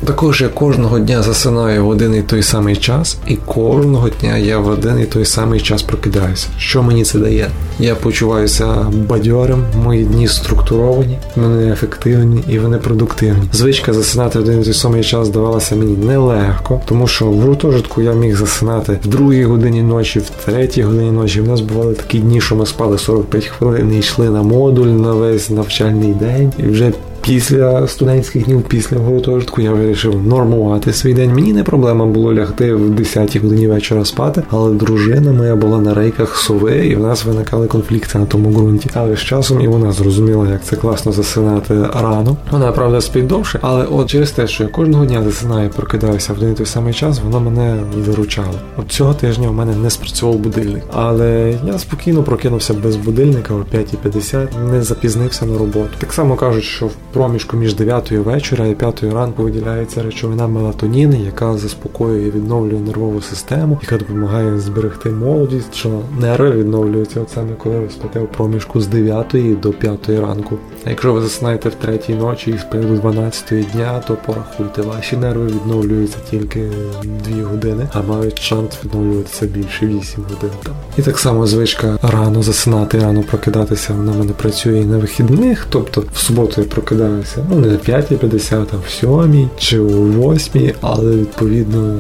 Також 0.08 0.42
я 0.42 0.50
кожного 0.50 1.00
дня 1.00 1.22
засинаю 1.22 1.86
в 1.86 1.90
один 1.90 2.16
і 2.16 2.22
той 2.22 2.44
самий 2.44 2.76
час, 2.76 3.18
і 3.28 3.36
кожного 3.36 4.10
дня 4.10 4.38
я 4.38 4.60
в 4.60 4.68
один 4.68 5.00
і 5.00 5.06
той 5.06 5.26
самий 5.26 5.62
час 5.62 5.84
прокидаюся. 5.84 6.48
Що 6.58 6.84
мені 6.84 7.04
це 7.04 7.20
дає? 7.20 7.50
Я 7.80 7.96
почуваюся 7.96 8.66
бадьорим, 9.10 9.64
мої 9.84 10.06
дні 10.06 10.28
структуровані, 10.28 11.18
вони 11.36 11.72
ефективні 11.72 12.44
і 12.50 12.60
вони 12.60 12.78
продуктивні. 12.78 13.50
Звичка 13.54 13.94
засинати 13.94 14.40
в 14.40 14.42
один 14.42 14.62
і 14.62 14.64
той 14.64 14.74
самий 14.74 15.04
час 15.04 15.30
давалася 15.30 15.76
мені 15.76 15.98
нелегко, 15.98 16.82
тому 16.86 17.08
що 17.08 17.26
в 17.26 17.42
гуртожитку 17.42 18.02
я 18.02 18.14
міг 18.14 18.38
засинати 18.38 19.00
в 19.04 19.08
другій 19.08 19.44
годині 19.44 19.82
ночі, 19.82 20.20
в 20.20 20.30
третій 20.46 20.84
годині 20.84 21.12
ночі. 21.12 21.42
В 21.42 21.48
нас 21.48 21.62
бували 21.62 21.94
такі 21.94 22.20
дні, 22.20 22.42
що 22.42 22.56
ми 22.56 22.66
спали 22.66 22.98
45 22.98 23.46
хвилин 23.46 23.94
і 23.94 24.00
йшли 24.00 24.30
на 24.30 24.44
модуль 24.44 24.88
на 24.88 25.14
весь 25.14 25.50
навчальний 25.50 26.14
день, 26.14 26.54
і 26.58 26.64
вже 26.64 26.92
Після 27.28 27.88
студентських 27.88 28.46
днів, 28.46 28.62
після 28.62 28.98
гуртожитку 28.98 29.62
я 29.62 29.72
вирішив 29.72 30.28
нормувати 30.28 30.94
свій 30.94 31.14
день. 31.14 31.34
Мені 31.34 31.54
не 31.54 31.64
проблема 31.64 32.06
було 32.06 32.34
лягти 32.34 32.74
в 32.74 32.90
10 32.90 33.38
годині 33.38 33.68
вечора 33.68 34.06
спати, 34.06 34.44
але 34.50 34.72
дружина 34.72 35.32
моя 35.32 35.56
була 35.56 35.78
на 35.78 35.94
рейках 35.94 36.38
сови, 36.38 36.88
і 36.88 36.96
в 36.96 37.00
нас 37.00 37.26
виникали 37.26 37.68
конфлікти 37.68 38.20
на 38.20 38.26
тому 38.26 38.50
ґрунті. 38.50 38.90
Але 38.94 39.16
з 39.16 39.20
часом 39.20 39.62
і 39.62 39.68
вона 39.68 39.92
зрозуміла, 39.92 40.50
як 40.50 40.64
це 40.64 40.76
класно 40.76 41.12
засинати 41.12 41.74
рано. 42.02 42.38
Вона 42.52 42.72
правда 42.72 43.02
спить 43.02 43.28
довше, 43.28 43.60
але 43.62 43.86
от 43.86 44.10
через 44.10 44.32
те, 44.32 44.48
що 44.48 44.64
я 44.64 44.70
кожного 44.70 45.06
дня 45.06 45.24
засинаю, 45.24 45.70
прокидаюся 45.70 46.34
в 46.34 46.38
один 46.38 46.52
і 46.52 46.54
той 46.54 46.66
самий 46.66 46.94
час, 46.94 47.22
воно 47.24 47.40
мене 47.40 47.76
виручало. 48.08 48.60
От 48.78 48.92
цього 48.92 49.14
тижня 49.14 49.50
в 49.50 49.54
мене 49.54 49.76
не 49.76 49.90
спрацював 49.90 50.36
будильник, 50.36 50.84
але 50.94 51.54
я 51.68 51.80
спокійно 51.80 52.24
прокинувся 52.24 52.74
без 52.74 52.96
будильника 52.96 53.54
о 53.54 53.58
5.50, 53.58 54.72
не 54.72 54.82
запізнився 54.82 55.46
на 55.46 55.58
роботу. 55.58 55.90
Так 56.00 56.14
само 56.14 56.36
кажуть, 56.36 56.64
що 56.64 56.86
в 56.86 57.17
проміжку 57.18 57.58
між 57.58 57.74
9 57.74 58.12
вечора 58.12 58.66
і 58.66 58.76
5 58.76 59.04
ранку 59.04 59.44
виділяється 59.44 60.04
речовина 60.04 60.48
мелатонін, 60.48 61.14
яка 61.26 61.58
заспокоює 61.58 62.28
і 62.28 62.32
відновлює 62.32 62.80
нервову 62.80 63.22
систему, 63.22 63.80
яка 63.82 63.98
допомагає 63.98 64.60
зберегти 64.60 65.10
молодість, 65.10 65.76
що 65.76 65.90
нерви 66.20 66.52
відновлюються 66.52 67.22
от 67.22 67.30
саме 67.30 67.54
коли 67.64 67.80
ви 67.80 67.90
спите 67.90 68.20
в 68.20 68.28
проміжку 68.28 68.82
з 68.82 68.88
9 68.88 69.60
до 69.62 69.74
5 69.74 70.10
ранку. 70.10 70.58
А 70.86 70.90
якщо 70.90 71.14
ви 71.14 71.22
засинаєте 71.22 71.70
в 71.70 71.76
3 71.76 72.16
ночі 72.16 72.52
і 72.52 72.58
спите 72.58 72.88
до 72.88 72.96
12 72.96 73.72
дня, 73.74 74.02
то 74.08 74.18
порахуйте, 74.26 74.82
ваші 74.82 75.18
нерви 75.18 75.46
відновлюються 75.46 76.18
тільки 76.30 76.68
2 77.04 77.48
години, 77.50 77.88
а 77.94 78.02
мають 78.02 78.40
шанс 78.40 78.78
відновлюватися 78.86 79.46
більше 79.46 79.86
8 79.88 80.24
годин. 80.24 80.58
І 80.98 81.02
так 81.02 81.20
само 81.20 81.48
звичка 81.48 81.98
рано 82.02 82.44
засинати, 82.44 83.00
рано 83.00 83.24
прокидатися, 83.24 83.94
вона 83.94 84.12
мене 84.12 84.32
працює 84.34 84.80
і 84.80 84.86
на 84.86 84.98
вихідних, 84.98 85.68
тобто 85.70 86.04
в 86.14 86.18
суботу 86.18 86.62
я 86.62 86.68
прокидаю 86.68 87.07
прокидаюся. 87.08 87.46
Ну, 87.50 87.56
не 87.56 87.68
в 87.68 87.82
5.50, 87.82 88.66
а 88.74 88.78
в 88.88 88.90
7 88.90 89.50
чи 89.58 89.80
у 89.80 90.34
8, 90.34 90.72
але 90.82 91.16
відповідно 91.16 92.00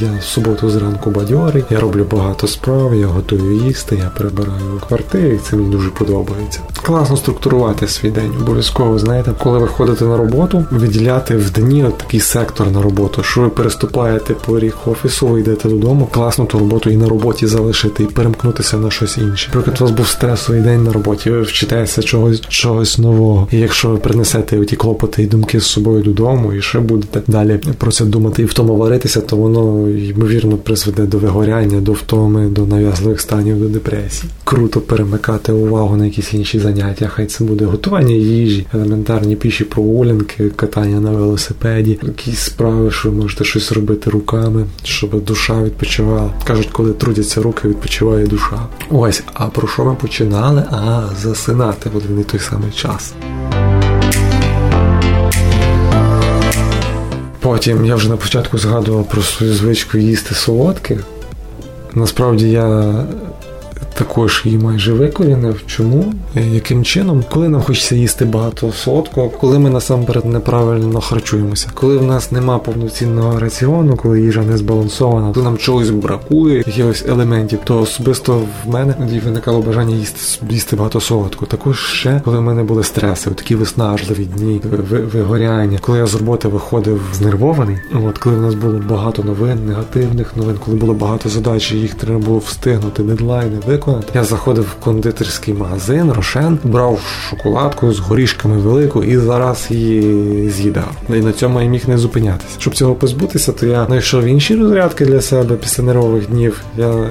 я 0.00 0.08
в 0.20 0.24
суботу 0.24 0.70
зранку 0.70 1.10
бадьорий, 1.10 1.64
я 1.70 1.80
роблю 1.80 2.06
багато 2.10 2.46
справ, 2.46 2.94
я 2.94 3.06
готую 3.06 3.56
їсти, 3.66 3.96
я 3.96 4.10
прибираю 4.18 4.80
квартири, 4.88 5.34
і 5.34 5.38
це 5.38 5.56
мені 5.56 5.70
дуже 5.70 5.90
подобається. 5.90 6.60
Класно 6.82 7.16
структурувати 7.16 7.88
свій 7.88 8.10
день. 8.10 8.32
Обов'язково, 8.40 8.98
знаєте, 8.98 9.32
коли 9.42 9.58
ви 9.58 9.66
ходите 9.66 10.04
на 10.04 10.16
роботу, 10.16 10.64
виділяти 10.70 11.36
в 11.36 11.50
дні 11.50 11.84
от 11.84 11.98
такий 11.98 12.20
сектор 12.20 12.70
на 12.70 12.82
роботу, 12.82 13.22
що 13.22 13.40
ви 13.40 13.48
переступаєте 13.48 14.34
поріг 14.34 14.76
офісу, 14.86 15.26
ви 15.26 15.40
йдете 15.40 15.68
додому, 15.68 16.08
класно 16.12 16.44
ту 16.44 16.58
роботу 16.58 16.90
і 16.90 16.96
на 16.96 17.08
роботі 17.08 17.46
залишити, 17.46 18.02
і 18.02 18.06
перемкнутися 18.06 18.76
на 18.76 18.90
щось 18.90 19.18
інше. 19.18 19.50
Наприклад, 19.54 19.76
у 19.80 19.84
вас 19.84 19.90
був 19.92 20.06
стресовий 20.06 20.60
день 20.60 20.84
на 20.84 20.92
роботі, 20.92 21.30
ви 21.30 21.42
вчитаєтеся 21.42 22.02
чогось 22.02 22.40
чогось 22.40 22.98
нового. 22.98 23.48
І 23.50 23.58
якщо 23.58 23.88
ви 23.88 23.96
принесете 23.96 24.43
берете 24.44 24.58
оті 24.58 24.76
клопоти 24.76 25.22
і 25.22 25.26
думки 25.26 25.60
з 25.60 25.66
собою 25.66 26.02
додому, 26.02 26.52
і 26.52 26.62
ще 26.62 26.80
будете 26.80 27.22
далі 27.26 27.60
про 27.78 27.92
це 27.92 28.04
думати 28.04 28.42
і 28.42 28.44
в 28.44 28.54
тому 28.54 28.76
варитися, 28.76 29.20
то 29.20 29.36
воно 29.36 29.88
ймовірно 29.88 30.56
призведе 30.56 31.02
до 31.02 31.18
вигоряння, 31.18 31.80
до 31.80 31.92
втоми, 31.92 32.48
до 32.48 32.66
нав'язливих 32.66 33.20
станів, 33.20 33.60
до 33.60 33.68
депресії. 33.68 34.30
Круто 34.44 34.80
перемикати 34.80 35.52
увагу 35.52 35.96
на 35.96 36.04
якісь 36.04 36.34
інші 36.34 36.58
заняття. 36.58 37.08
Хай 37.08 37.26
це 37.26 37.44
буде 37.44 37.64
готування 37.64 38.14
їжі, 38.14 38.66
елементарні 38.74 39.36
піші 39.36 39.64
прогулянки, 39.64 40.50
катання 40.56 41.00
на 41.00 41.10
велосипеді, 41.10 41.98
якісь 42.02 42.38
справи, 42.38 42.90
що 42.90 43.10
ви 43.10 43.16
можете 43.16 43.44
щось 43.44 43.72
робити 43.72 44.10
руками, 44.10 44.66
щоб 44.82 45.24
душа 45.24 45.62
відпочивала. 45.62 46.30
Кажуть, 46.46 46.68
коли 46.72 46.92
трудяться 46.92 47.42
руки, 47.42 47.68
відпочиває 47.68 48.26
душа. 48.26 48.58
Ось, 48.90 49.22
а 49.34 49.46
про 49.46 49.68
що 49.68 49.84
ми 49.84 49.94
починали? 49.94 50.64
А 50.70 51.02
засинати 51.22 51.90
в 51.90 51.96
один 51.96 52.20
і 52.20 52.24
той 52.24 52.40
самий 52.40 52.70
час. 52.70 53.14
Потім 57.44 57.84
я 57.84 57.94
вже 57.94 58.08
на 58.08 58.16
початку 58.16 58.58
згадував 58.58 59.08
про 59.08 59.22
свою 59.22 59.54
звичку 59.54 59.98
їсти 59.98 60.34
солодке. 60.34 60.98
Насправді 61.94 62.50
я 62.50 62.94
також 63.94 64.42
її 64.44 64.58
майже 64.58 64.92
викорінив. 64.92 65.62
Чому? 65.66 66.14
Яким 66.34 66.84
чином? 66.84 67.24
Коли 67.32 67.48
нам 67.48 67.62
хочеться 67.62 67.94
їсти 67.94 68.24
багато 68.24 68.72
солодкого, 68.72 69.28
коли 69.28 69.58
ми 69.58 69.70
насамперед 69.70 70.24
неправильно 70.24 71.00
харчуємося, 71.00 71.68
коли 71.74 71.98
в 71.98 72.02
нас 72.02 72.32
нема 72.32 72.58
повноцінного 72.58 73.38
раціону, 73.38 73.96
коли 73.96 74.20
їжа 74.20 74.42
не 74.42 74.56
збалансована, 74.56 75.32
коли 75.32 75.44
нам 75.44 75.58
чогось 75.58 75.90
бракує, 75.90 76.56
якихось 76.56 77.04
елементів, 77.08 77.58
то 77.64 77.80
особисто 77.80 78.40
в 78.64 78.70
мене 78.70 78.94
виникало 79.24 79.62
бажання 79.62 79.96
їсти 79.96 80.46
їсти 80.50 80.76
багато 80.76 81.00
солодкого. 81.00 81.46
Також 81.46 81.78
ще 81.78 82.20
коли 82.24 82.38
в 82.38 82.42
мене 82.42 82.62
були 82.62 82.84
стреси, 82.84 83.30
такі 83.30 83.54
виснажливі 83.54 84.24
дні, 84.24 84.60
вигоряння, 85.12 85.78
коли 85.80 85.98
я 85.98 86.06
з 86.06 86.14
роботи 86.14 86.48
виходив 86.48 87.00
знервований. 87.14 87.76
От 88.08 88.18
коли 88.18 88.36
в 88.36 88.40
нас 88.40 88.54
було 88.54 88.80
багато 88.88 89.22
новин, 89.22 89.66
негативних 89.66 90.36
новин, 90.36 90.56
коли 90.64 90.76
було 90.76 90.94
багато 90.94 91.28
задач, 91.28 91.72
їх 91.72 91.94
треба 91.94 92.18
було 92.18 92.38
встигнути, 92.38 93.02
дедлайни 93.02 93.56
виконати. 93.66 93.83
Я 94.14 94.24
заходив 94.24 94.64
в 94.64 94.84
кондитерський 94.84 95.54
магазин, 95.54 96.12
рошен, 96.12 96.58
брав 96.64 97.00
шоколадку 97.30 97.92
з 97.92 97.98
горішками 97.98 98.58
велику 98.58 99.04
і 99.04 99.16
зараз 99.16 99.66
її 99.70 100.50
з'їдав. 100.50 100.92
І 101.08 101.12
на 101.12 101.32
цьому 101.32 101.60
я 101.60 101.68
міг 101.68 101.88
не 101.88 101.98
зупинятися. 101.98 102.56
Щоб 102.58 102.74
цього 102.74 102.94
позбутися, 102.94 103.52
то 103.52 103.66
я 103.66 103.86
знайшов 103.86 104.24
інші 104.24 104.56
розрядки 104.56 105.04
для 105.04 105.20
себе 105.20 105.56
після 105.56 105.82
нервових 105.82 106.30
днів. 106.30 106.62
Я 106.76 107.10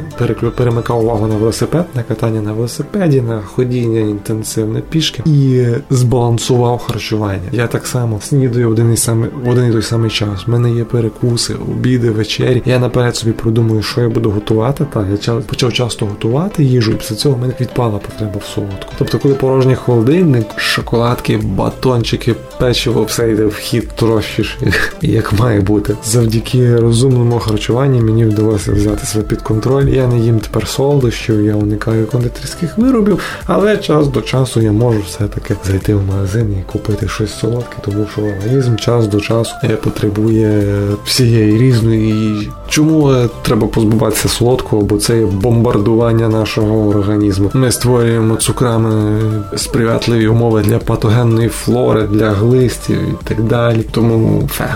перемикав 0.55 1.03
увагу 1.03 1.27
на 1.27 1.36
велосипед, 1.36 1.86
на 1.95 2.03
катання 2.03 2.41
на 2.41 2.53
велосипеді, 2.53 3.21
на 3.21 3.41
ходіння 3.41 3.99
інтенсивне 3.99 4.81
пішки 4.89 5.23
і 5.25 5.65
збалансував 5.89 6.77
харчування. 6.77 7.49
Я 7.51 7.67
так 7.67 7.88
само 7.88 8.19
снідаю 8.21 8.69
один 8.69 8.93
і 8.93 8.97
самий 8.97 9.29
в 9.43 9.49
один 9.49 9.69
і 9.69 9.71
той 9.71 9.81
самий 9.81 10.12
час. 10.12 10.47
У 10.47 10.51
мене 10.51 10.71
є 10.71 10.83
перекуси, 10.83 11.53
обіди, 11.53 12.09
вечері. 12.09 12.62
Я 12.65 12.79
наперед 12.79 13.15
собі 13.15 13.31
продумую, 13.31 13.81
що 13.81 14.01
я 14.01 14.09
буду 14.09 14.31
готувати. 14.31 14.86
Так, 14.93 15.05
я 15.27 15.33
почав 15.33 15.73
часто 15.73 16.05
готувати 16.05 16.62
їжу, 16.63 16.91
і 16.91 16.95
після 16.95 17.15
цього 17.15 17.36
в 17.36 17.39
мене 17.39 17.54
відпала 17.62 17.99
потреба 17.99 18.39
в 18.39 18.45
солодку. 18.56 18.93
Тобто, 18.97 19.19
коли 19.19 19.34
порожній 19.34 19.76
холодильник, 19.76 20.45
шоколадки, 20.56 21.38
батончики, 21.38 22.36
печиво, 22.60 23.04
все 23.04 23.32
йде 23.32 23.45
в 23.45 23.56
хід 23.56 23.88
трощіше, 23.88 24.58
як 25.02 25.34
має 25.34 25.62
бути. 25.62 25.95
Завдяки 26.06 26.76
розумному 26.76 27.39
харчуванню 27.39 28.02
мені 28.04 28.26
вдалося 28.26 28.71
взяти 28.71 29.06
себе 29.06 29.23
під 29.23 29.41
контроль. 29.41 29.86
Я 29.86 30.08
не 30.08 30.19
їм 30.19 30.39
тепер 30.39 30.67
солодощів, 30.67 31.45
я 31.45 31.56
уникаю 31.56 32.08
кондитерських 32.08 32.78
виробів, 32.78 33.19
але 33.45 33.78
час 33.78 34.08
до 34.08 34.21
часу 34.21 34.62
я 34.62 34.71
можу 34.71 35.02
все-таки 35.08 35.56
зайти 35.67 35.95
в 35.95 36.04
магазин 36.08 36.56
і 36.60 36.71
купити 36.71 37.08
щось 37.08 37.34
солодке, 37.39 37.76
тому 37.82 38.06
що 38.13 38.21
організм 38.21 38.76
час 38.76 39.08
до 39.08 39.19
часу 39.19 39.54
потребує 39.84 40.63
всієї 41.06 41.58
різної 41.58 42.08
їжі. 42.08 42.49
Чому 42.67 43.13
треба 43.41 43.67
позбуватися 43.67 44.30
солодкого? 44.30 44.82
Бо 44.82 44.97
це 44.97 45.17
є 45.19 45.26
бомбардування 45.26 46.30
нашого 46.30 46.53
організму. 46.62 47.52
Ми 47.54 47.72
створюємо 47.72 48.36
цукрами 48.36 49.22
сприятливі 49.56 50.28
умови 50.28 50.62
для 50.62 50.80
патогенної 50.80 51.50
флори, 51.50 52.04
для 52.04 52.32
глистів 52.32 52.98
і 52.98 53.13
так 53.24 53.44
далі. 53.44 53.84
Тому 53.92 54.48
фе. 54.52 54.76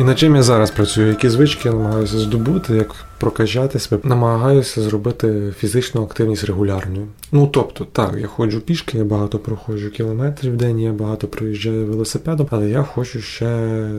І 0.00 0.04
над 0.04 0.18
чим 0.18 0.36
я 0.36 0.42
зараз 0.42 0.70
працюю? 0.70 1.08
Які 1.08 1.28
звички 1.28 1.68
я 1.68 1.74
намагаюся 1.74 2.18
здобути, 2.18 2.74
як 2.74 2.94
прокачати 3.18 3.78
себе, 3.78 4.00
намагаюся 4.04 4.82
зробити 4.82 5.54
фізичну 5.58 6.02
активність 6.02 6.44
регулярною. 6.44 7.06
Ну 7.32 7.46
тобто, 7.46 7.86
так, 7.92 8.14
я 8.20 8.26
ходжу 8.26 8.60
пішки, 8.66 8.98
я 8.98 9.04
багато 9.04 9.38
проходжу 9.38 9.90
кілометрів 9.96 10.52
в 10.52 10.56
день, 10.56 10.80
я 10.80 10.92
багато 10.92 11.26
проїжджаю 11.26 11.86
велосипедом, 11.86 12.46
але 12.50 12.70
я 12.70 12.82
хочу 12.82 13.20
ще 13.20 13.46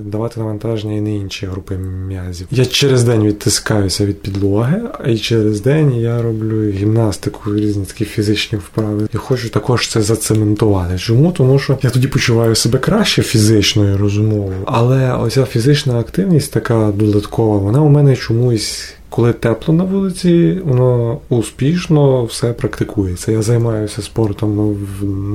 давати 0.06 0.40
навантаження 0.40 0.94
і 0.94 1.02
на 1.02 1.10
інші 1.10 1.46
групи 1.46 1.78
м'язів. 1.78 2.48
Я 2.52 2.66
через 2.66 3.04
день 3.04 3.24
відтискаюся 3.24 4.06
від 4.06 4.22
підлоги, 4.22 4.82
а 5.04 5.10
й 5.10 5.18
через 5.18 5.62
день 5.62 5.96
я 5.96 6.22
роблю 6.22 6.70
гімнастику, 6.70 7.56
різні 7.56 7.86
такі 7.86 8.06
фізичні 8.06 8.58
вправи. 8.58 9.08
Я 9.14 9.20
хочу 9.20 9.50
також 9.50 9.88
це 9.88 10.02
зацементувати. 10.02 10.98
Чому? 10.98 11.32
Тому 11.32 11.60
що 11.60 11.78
я 11.82 11.90
тоді 11.90 12.08
почуваю 12.08 12.56
себе 12.56 12.80
краще 12.80 13.24
фізично 13.24 13.92
і 13.92 13.96
розумово, 13.96 14.54
але 14.66 15.14
оця 15.14 15.46
фізична 15.46 16.00
активність 16.00 16.52
така 16.52 16.92
додаткова, 16.96 17.58
вона 17.58 17.82
у 17.82 17.90
мене 17.90 18.16
чомусь 18.16 18.96
коли 19.16 19.34
тепло 19.34 19.74
на 19.74 19.84
вулиці, 19.84 20.58
воно 20.66 21.18
успішно 21.30 22.24
все 22.24 22.54
практикується. 22.54 23.32
Я 23.32 23.42
займаюся 23.42 24.02
спортом 24.02 24.78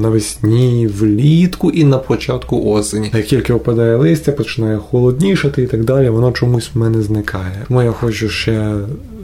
навесні, 0.00 0.86
влітку 0.86 1.70
і 1.70 1.84
на 1.84 1.98
початку 1.98 2.70
осені. 2.70 3.10
Як 3.14 3.26
тільки 3.26 3.52
опадає 3.52 3.96
листя, 3.96 4.32
починає 4.32 4.78
холоднішати 4.78 5.62
і 5.62 5.66
так 5.66 5.84
далі, 5.84 6.08
воно 6.08 6.32
чомусь 6.32 6.70
в 6.74 6.78
мене 6.78 7.02
зникає. 7.02 7.64
Тому 7.68 7.82
я 7.82 7.92
хочу 7.92 8.28
ще 8.28 8.74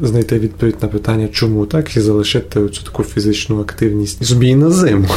знайти 0.03 0.39
відповідь 0.39 0.77
на 0.83 0.89
питання, 0.89 1.29
чому 1.33 1.67
так, 1.67 1.97
і 1.97 2.01
залишити 2.01 2.69
цю 2.69 2.85
таку 2.85 3.03
фізичну 3.03 3.61
активність 3.61 4.25
собі 4.25 4.55
на 4.55 4.71
зиму. 4.71 5.09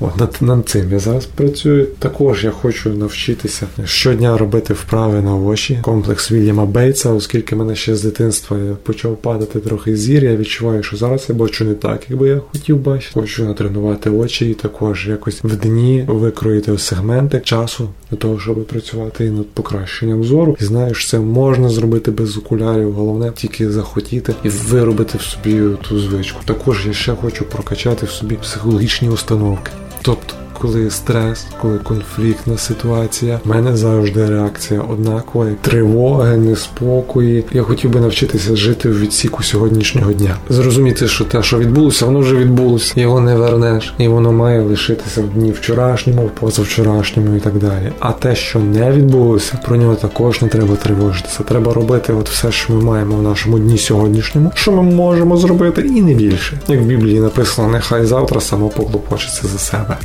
От, 0.00 0.16
над, 0.16 0.36
над 0.40 0.68
цим 0.68 0.92
я 0.92 0.98
зараз 0.98 1.26
працюю. 1.26 1.86
Також 1.98 2.44
я 2.44 2.50
хочу 2.50 2.90
навчитися 2.90 3.66
щодня 3.84 4.38
робити 4.38 4.74
вправи 4.74 5.20
на 5.20 5.36
очі. 5.36 5.78
Комплекс 5.82 6.32
Вільяма 6.32 6.66
Бейтса, 6.66 7.10
оскільки 7.10 7.56
мене 7.56 7.74
ще 7.76 7.96
з 7.96 8.02
дитинства 8.02 8.58
я 8.58 8.74
почав 8.82 9.16
падати 9.16 9.58
трохи 9.60 9.96
зір. 9.96 10.24
Я 10.24 10.36
відчуваю, 10.36 10.82
що 10.82 10.96
зараз 10.96 11.26
я 11.28 11.34
бачу 11.34 11.64
не 11.64 11.74
так, 11.74 12.00
якби 12.10 12.28
я 12.28 12.40
хотів 12.52 12.76
бачити. 12.76 13.20
Хочу 13.20 13.44
натренувати 13.44 14.10
очі 14.10 14.50
і 14.50 14.54
також 14.54 15.08
якось 15.08 15.40
в 15.44 15.56
дні 15.56 16.04
викроїти 16.08 16.78
сегменти 16.78 17.40
часу 17.44 17.88
для 18.10 18.16
того, 18.16 18.40
щоб 18.40 18.66
працювати 18.66 19.26
і 19.26 19.30
над 19.30 19.50
покращенням 19.50 20.24
зору. 20.24 20.56
І 20.60 20.64
знаю, 20.64 20.94
що 20.94 21.10
це 21.10 21.18
можна 21.18 21.68
зробити 21.68 22.10
без 22.10 22.36
окулярів. 22.36 22.92
Головне 22.92 23.32
тільки 23.36 23.70
захотіти 23.70 24.34
і 24.44 24.48
виробити 24.48 25.18
в 25.18 25.22
собі 25.22 25.76
ту 25.88 26.00
звичку. 26.00 26.40
Також 26.44 26.86
я 26.86 26.92
ще 26.92 27.14
хочу 27.14 27.44
прокачати 27.44 28.06
в 28.06 28.10
собі 28.10 28.34
психологічні 28.34 29.08
установки. 29.08 29.63
Тобто 30.04 30.34
коли 30.64 30.90
стрес, 30.90 31.46
коли 31.62 31.78
конфліктна 31.78 32.58
ситуація, 32.58 33.40
в 33.44 33.48
мене 33.48 33.76
завжди 33.76 34.26
реакція 34.26 34.80
однакова, 34.80 35.46
тривоги, 35.60 36.36
неспокої. 36.36 37.44
Я 37.52 37.62
хотів 37.62 37.90
би 37.90 38.00
навчитися 38.00 38.56
жити 38.56 38.88
в 38.88 39.00
відсіку 39.00 39.42
сьогоднішнього 39.42 40.12
дня. 40.12 40.36
Зрозуміти, 40.48 41.08
що 41.08 41.24
те, 41.24 41.42
що 41.42 41.58
відбулося, 41.58 42.06
воно 42.06 42.18
вже 42.18 42.36
відбулося, 42.36 43.00
його 43.00 43.20
не 43.20 43.36
вернеш, 43.36 43.94
і 43.98 44.08
воно 44.08 44.32
має 44.32 44.60
лишитися 44.60 45.20
в 45.20 45.24
дні 45.24 45.52
вчорашньому, 45.52 46.30
позавчорашньому 46.40 47.36
і 47.36 47.40
так 47.40 47.58
далі. 47.58 47.92
А 48.00 48.12
те, 48.12 48.36
що 48.36 48.58
не 48.58 48.92
відбулося, 48.92 49.58
про 49.66 49.76
нього 49.76 49.94
також 49.94 50.42
не 50.42 50.48
треба 50.48 50.76
тривожитися. 50.76 51.42
Треба 51.42 51.72
робити 51.72 52.12
от 52.12 52.28
все, 52.28 52.52
що 52.52 52.72
ми 52.72 52.82
маємо 52.82 53.16
в 53.16 53.22
нашому 53.22 53.58
дні 53.58 53.78
сьогоднішньому, 53.78 54.52
що 54.54 54.72
ми 54.72 54.82
можемо 54.82 55.36
зробити, 55.36 55.80
і 55.80 56.02
не 56.02 56.14
більше. 56.14 56.58
Як 56.68 56.80
в 56.80 56.84
Біблії 56.84 57.20
написано, 57.20 57.68
нехай 57.68 58.06
завтра 58.06 58.40
само 58.40 58.68
поклопочеться 58.68 59.48
за 59.48 59.58
себе. 59.58 59.96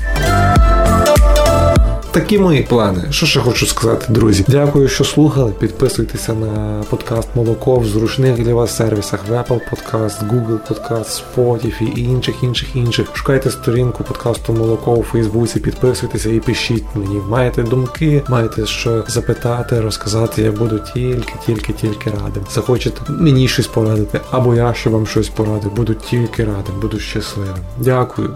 Такі 2.11 2.39
мої 2.39 2.61
плани. 2.63 3.03
Що 3.09 3.25
ще 3.25 3.39
хочу 3.39 3.65
сказати, 3.65 4.05
друзі? 4.09 4.45
Дякую, 4.47 4.87
що 4.87 5.03
слухали. 5.03 5.51
Підписуйтеся 5.59 6.33
на 6.33 6.83
подкаст 6.89 7.29
Молоко 7.35 7.75
в 7.75 7.85
зручних 7.85 8.43
для 8.43 8.53
вас 8.53 8.75
сервісах 8.75 9.19
в 9.29 9.31
Apple 9.31 9.59
Podcast, 9.71 10.29
Google 10.29 10.59
Podcast, 10.69 11.21
Spotify 11.35 11.93
і 11.95 12.01
інших, 12.01 12.43
інших, 12.43 12.75
інших. 12.75 13.07
Шукайте 13.13 13.51
сторінку 13.51 14.03
подкасту 14.03 14.53
Молоко 14.53 14.93
у 14.93 15.03
Фейсбуці, 15.03 15.59
підписуйтеся 15.59 16.29
і 16.29 16.39
пишіть 16.39 16.85
мені. 16.95 17.21
Маєте 17.29 17.63
думки, 17.63 18.23
маєте 18.29 18.65
що 18.65 19.03
запитати, 19.07 19.81
розказати. 19.81 20.41
Я 20.41 20.51
буду 20.51 20.79
тільки, 20.93 21.33
тільки, 21.45 21.73
тільки 21.73 22.09
радим. 22.09 22.43
Захочете 22.51 23.01
мені 23.09 23.47
щось 23.47 23.67
порадити, 23.67 24.19
або 24.31 24.55
я 24.55 24.73
ще 24.73 24.89
вам 24.89 25.07
щось 25.07 25.29
порадив. 25.29 25.75
Буду 25.75 25.93
тільки 25.93 26.43
радим, 26.43 26.79
буду 26.81 26.99
щасливим. 26.99 27.55
Дякую. 27.77 28.35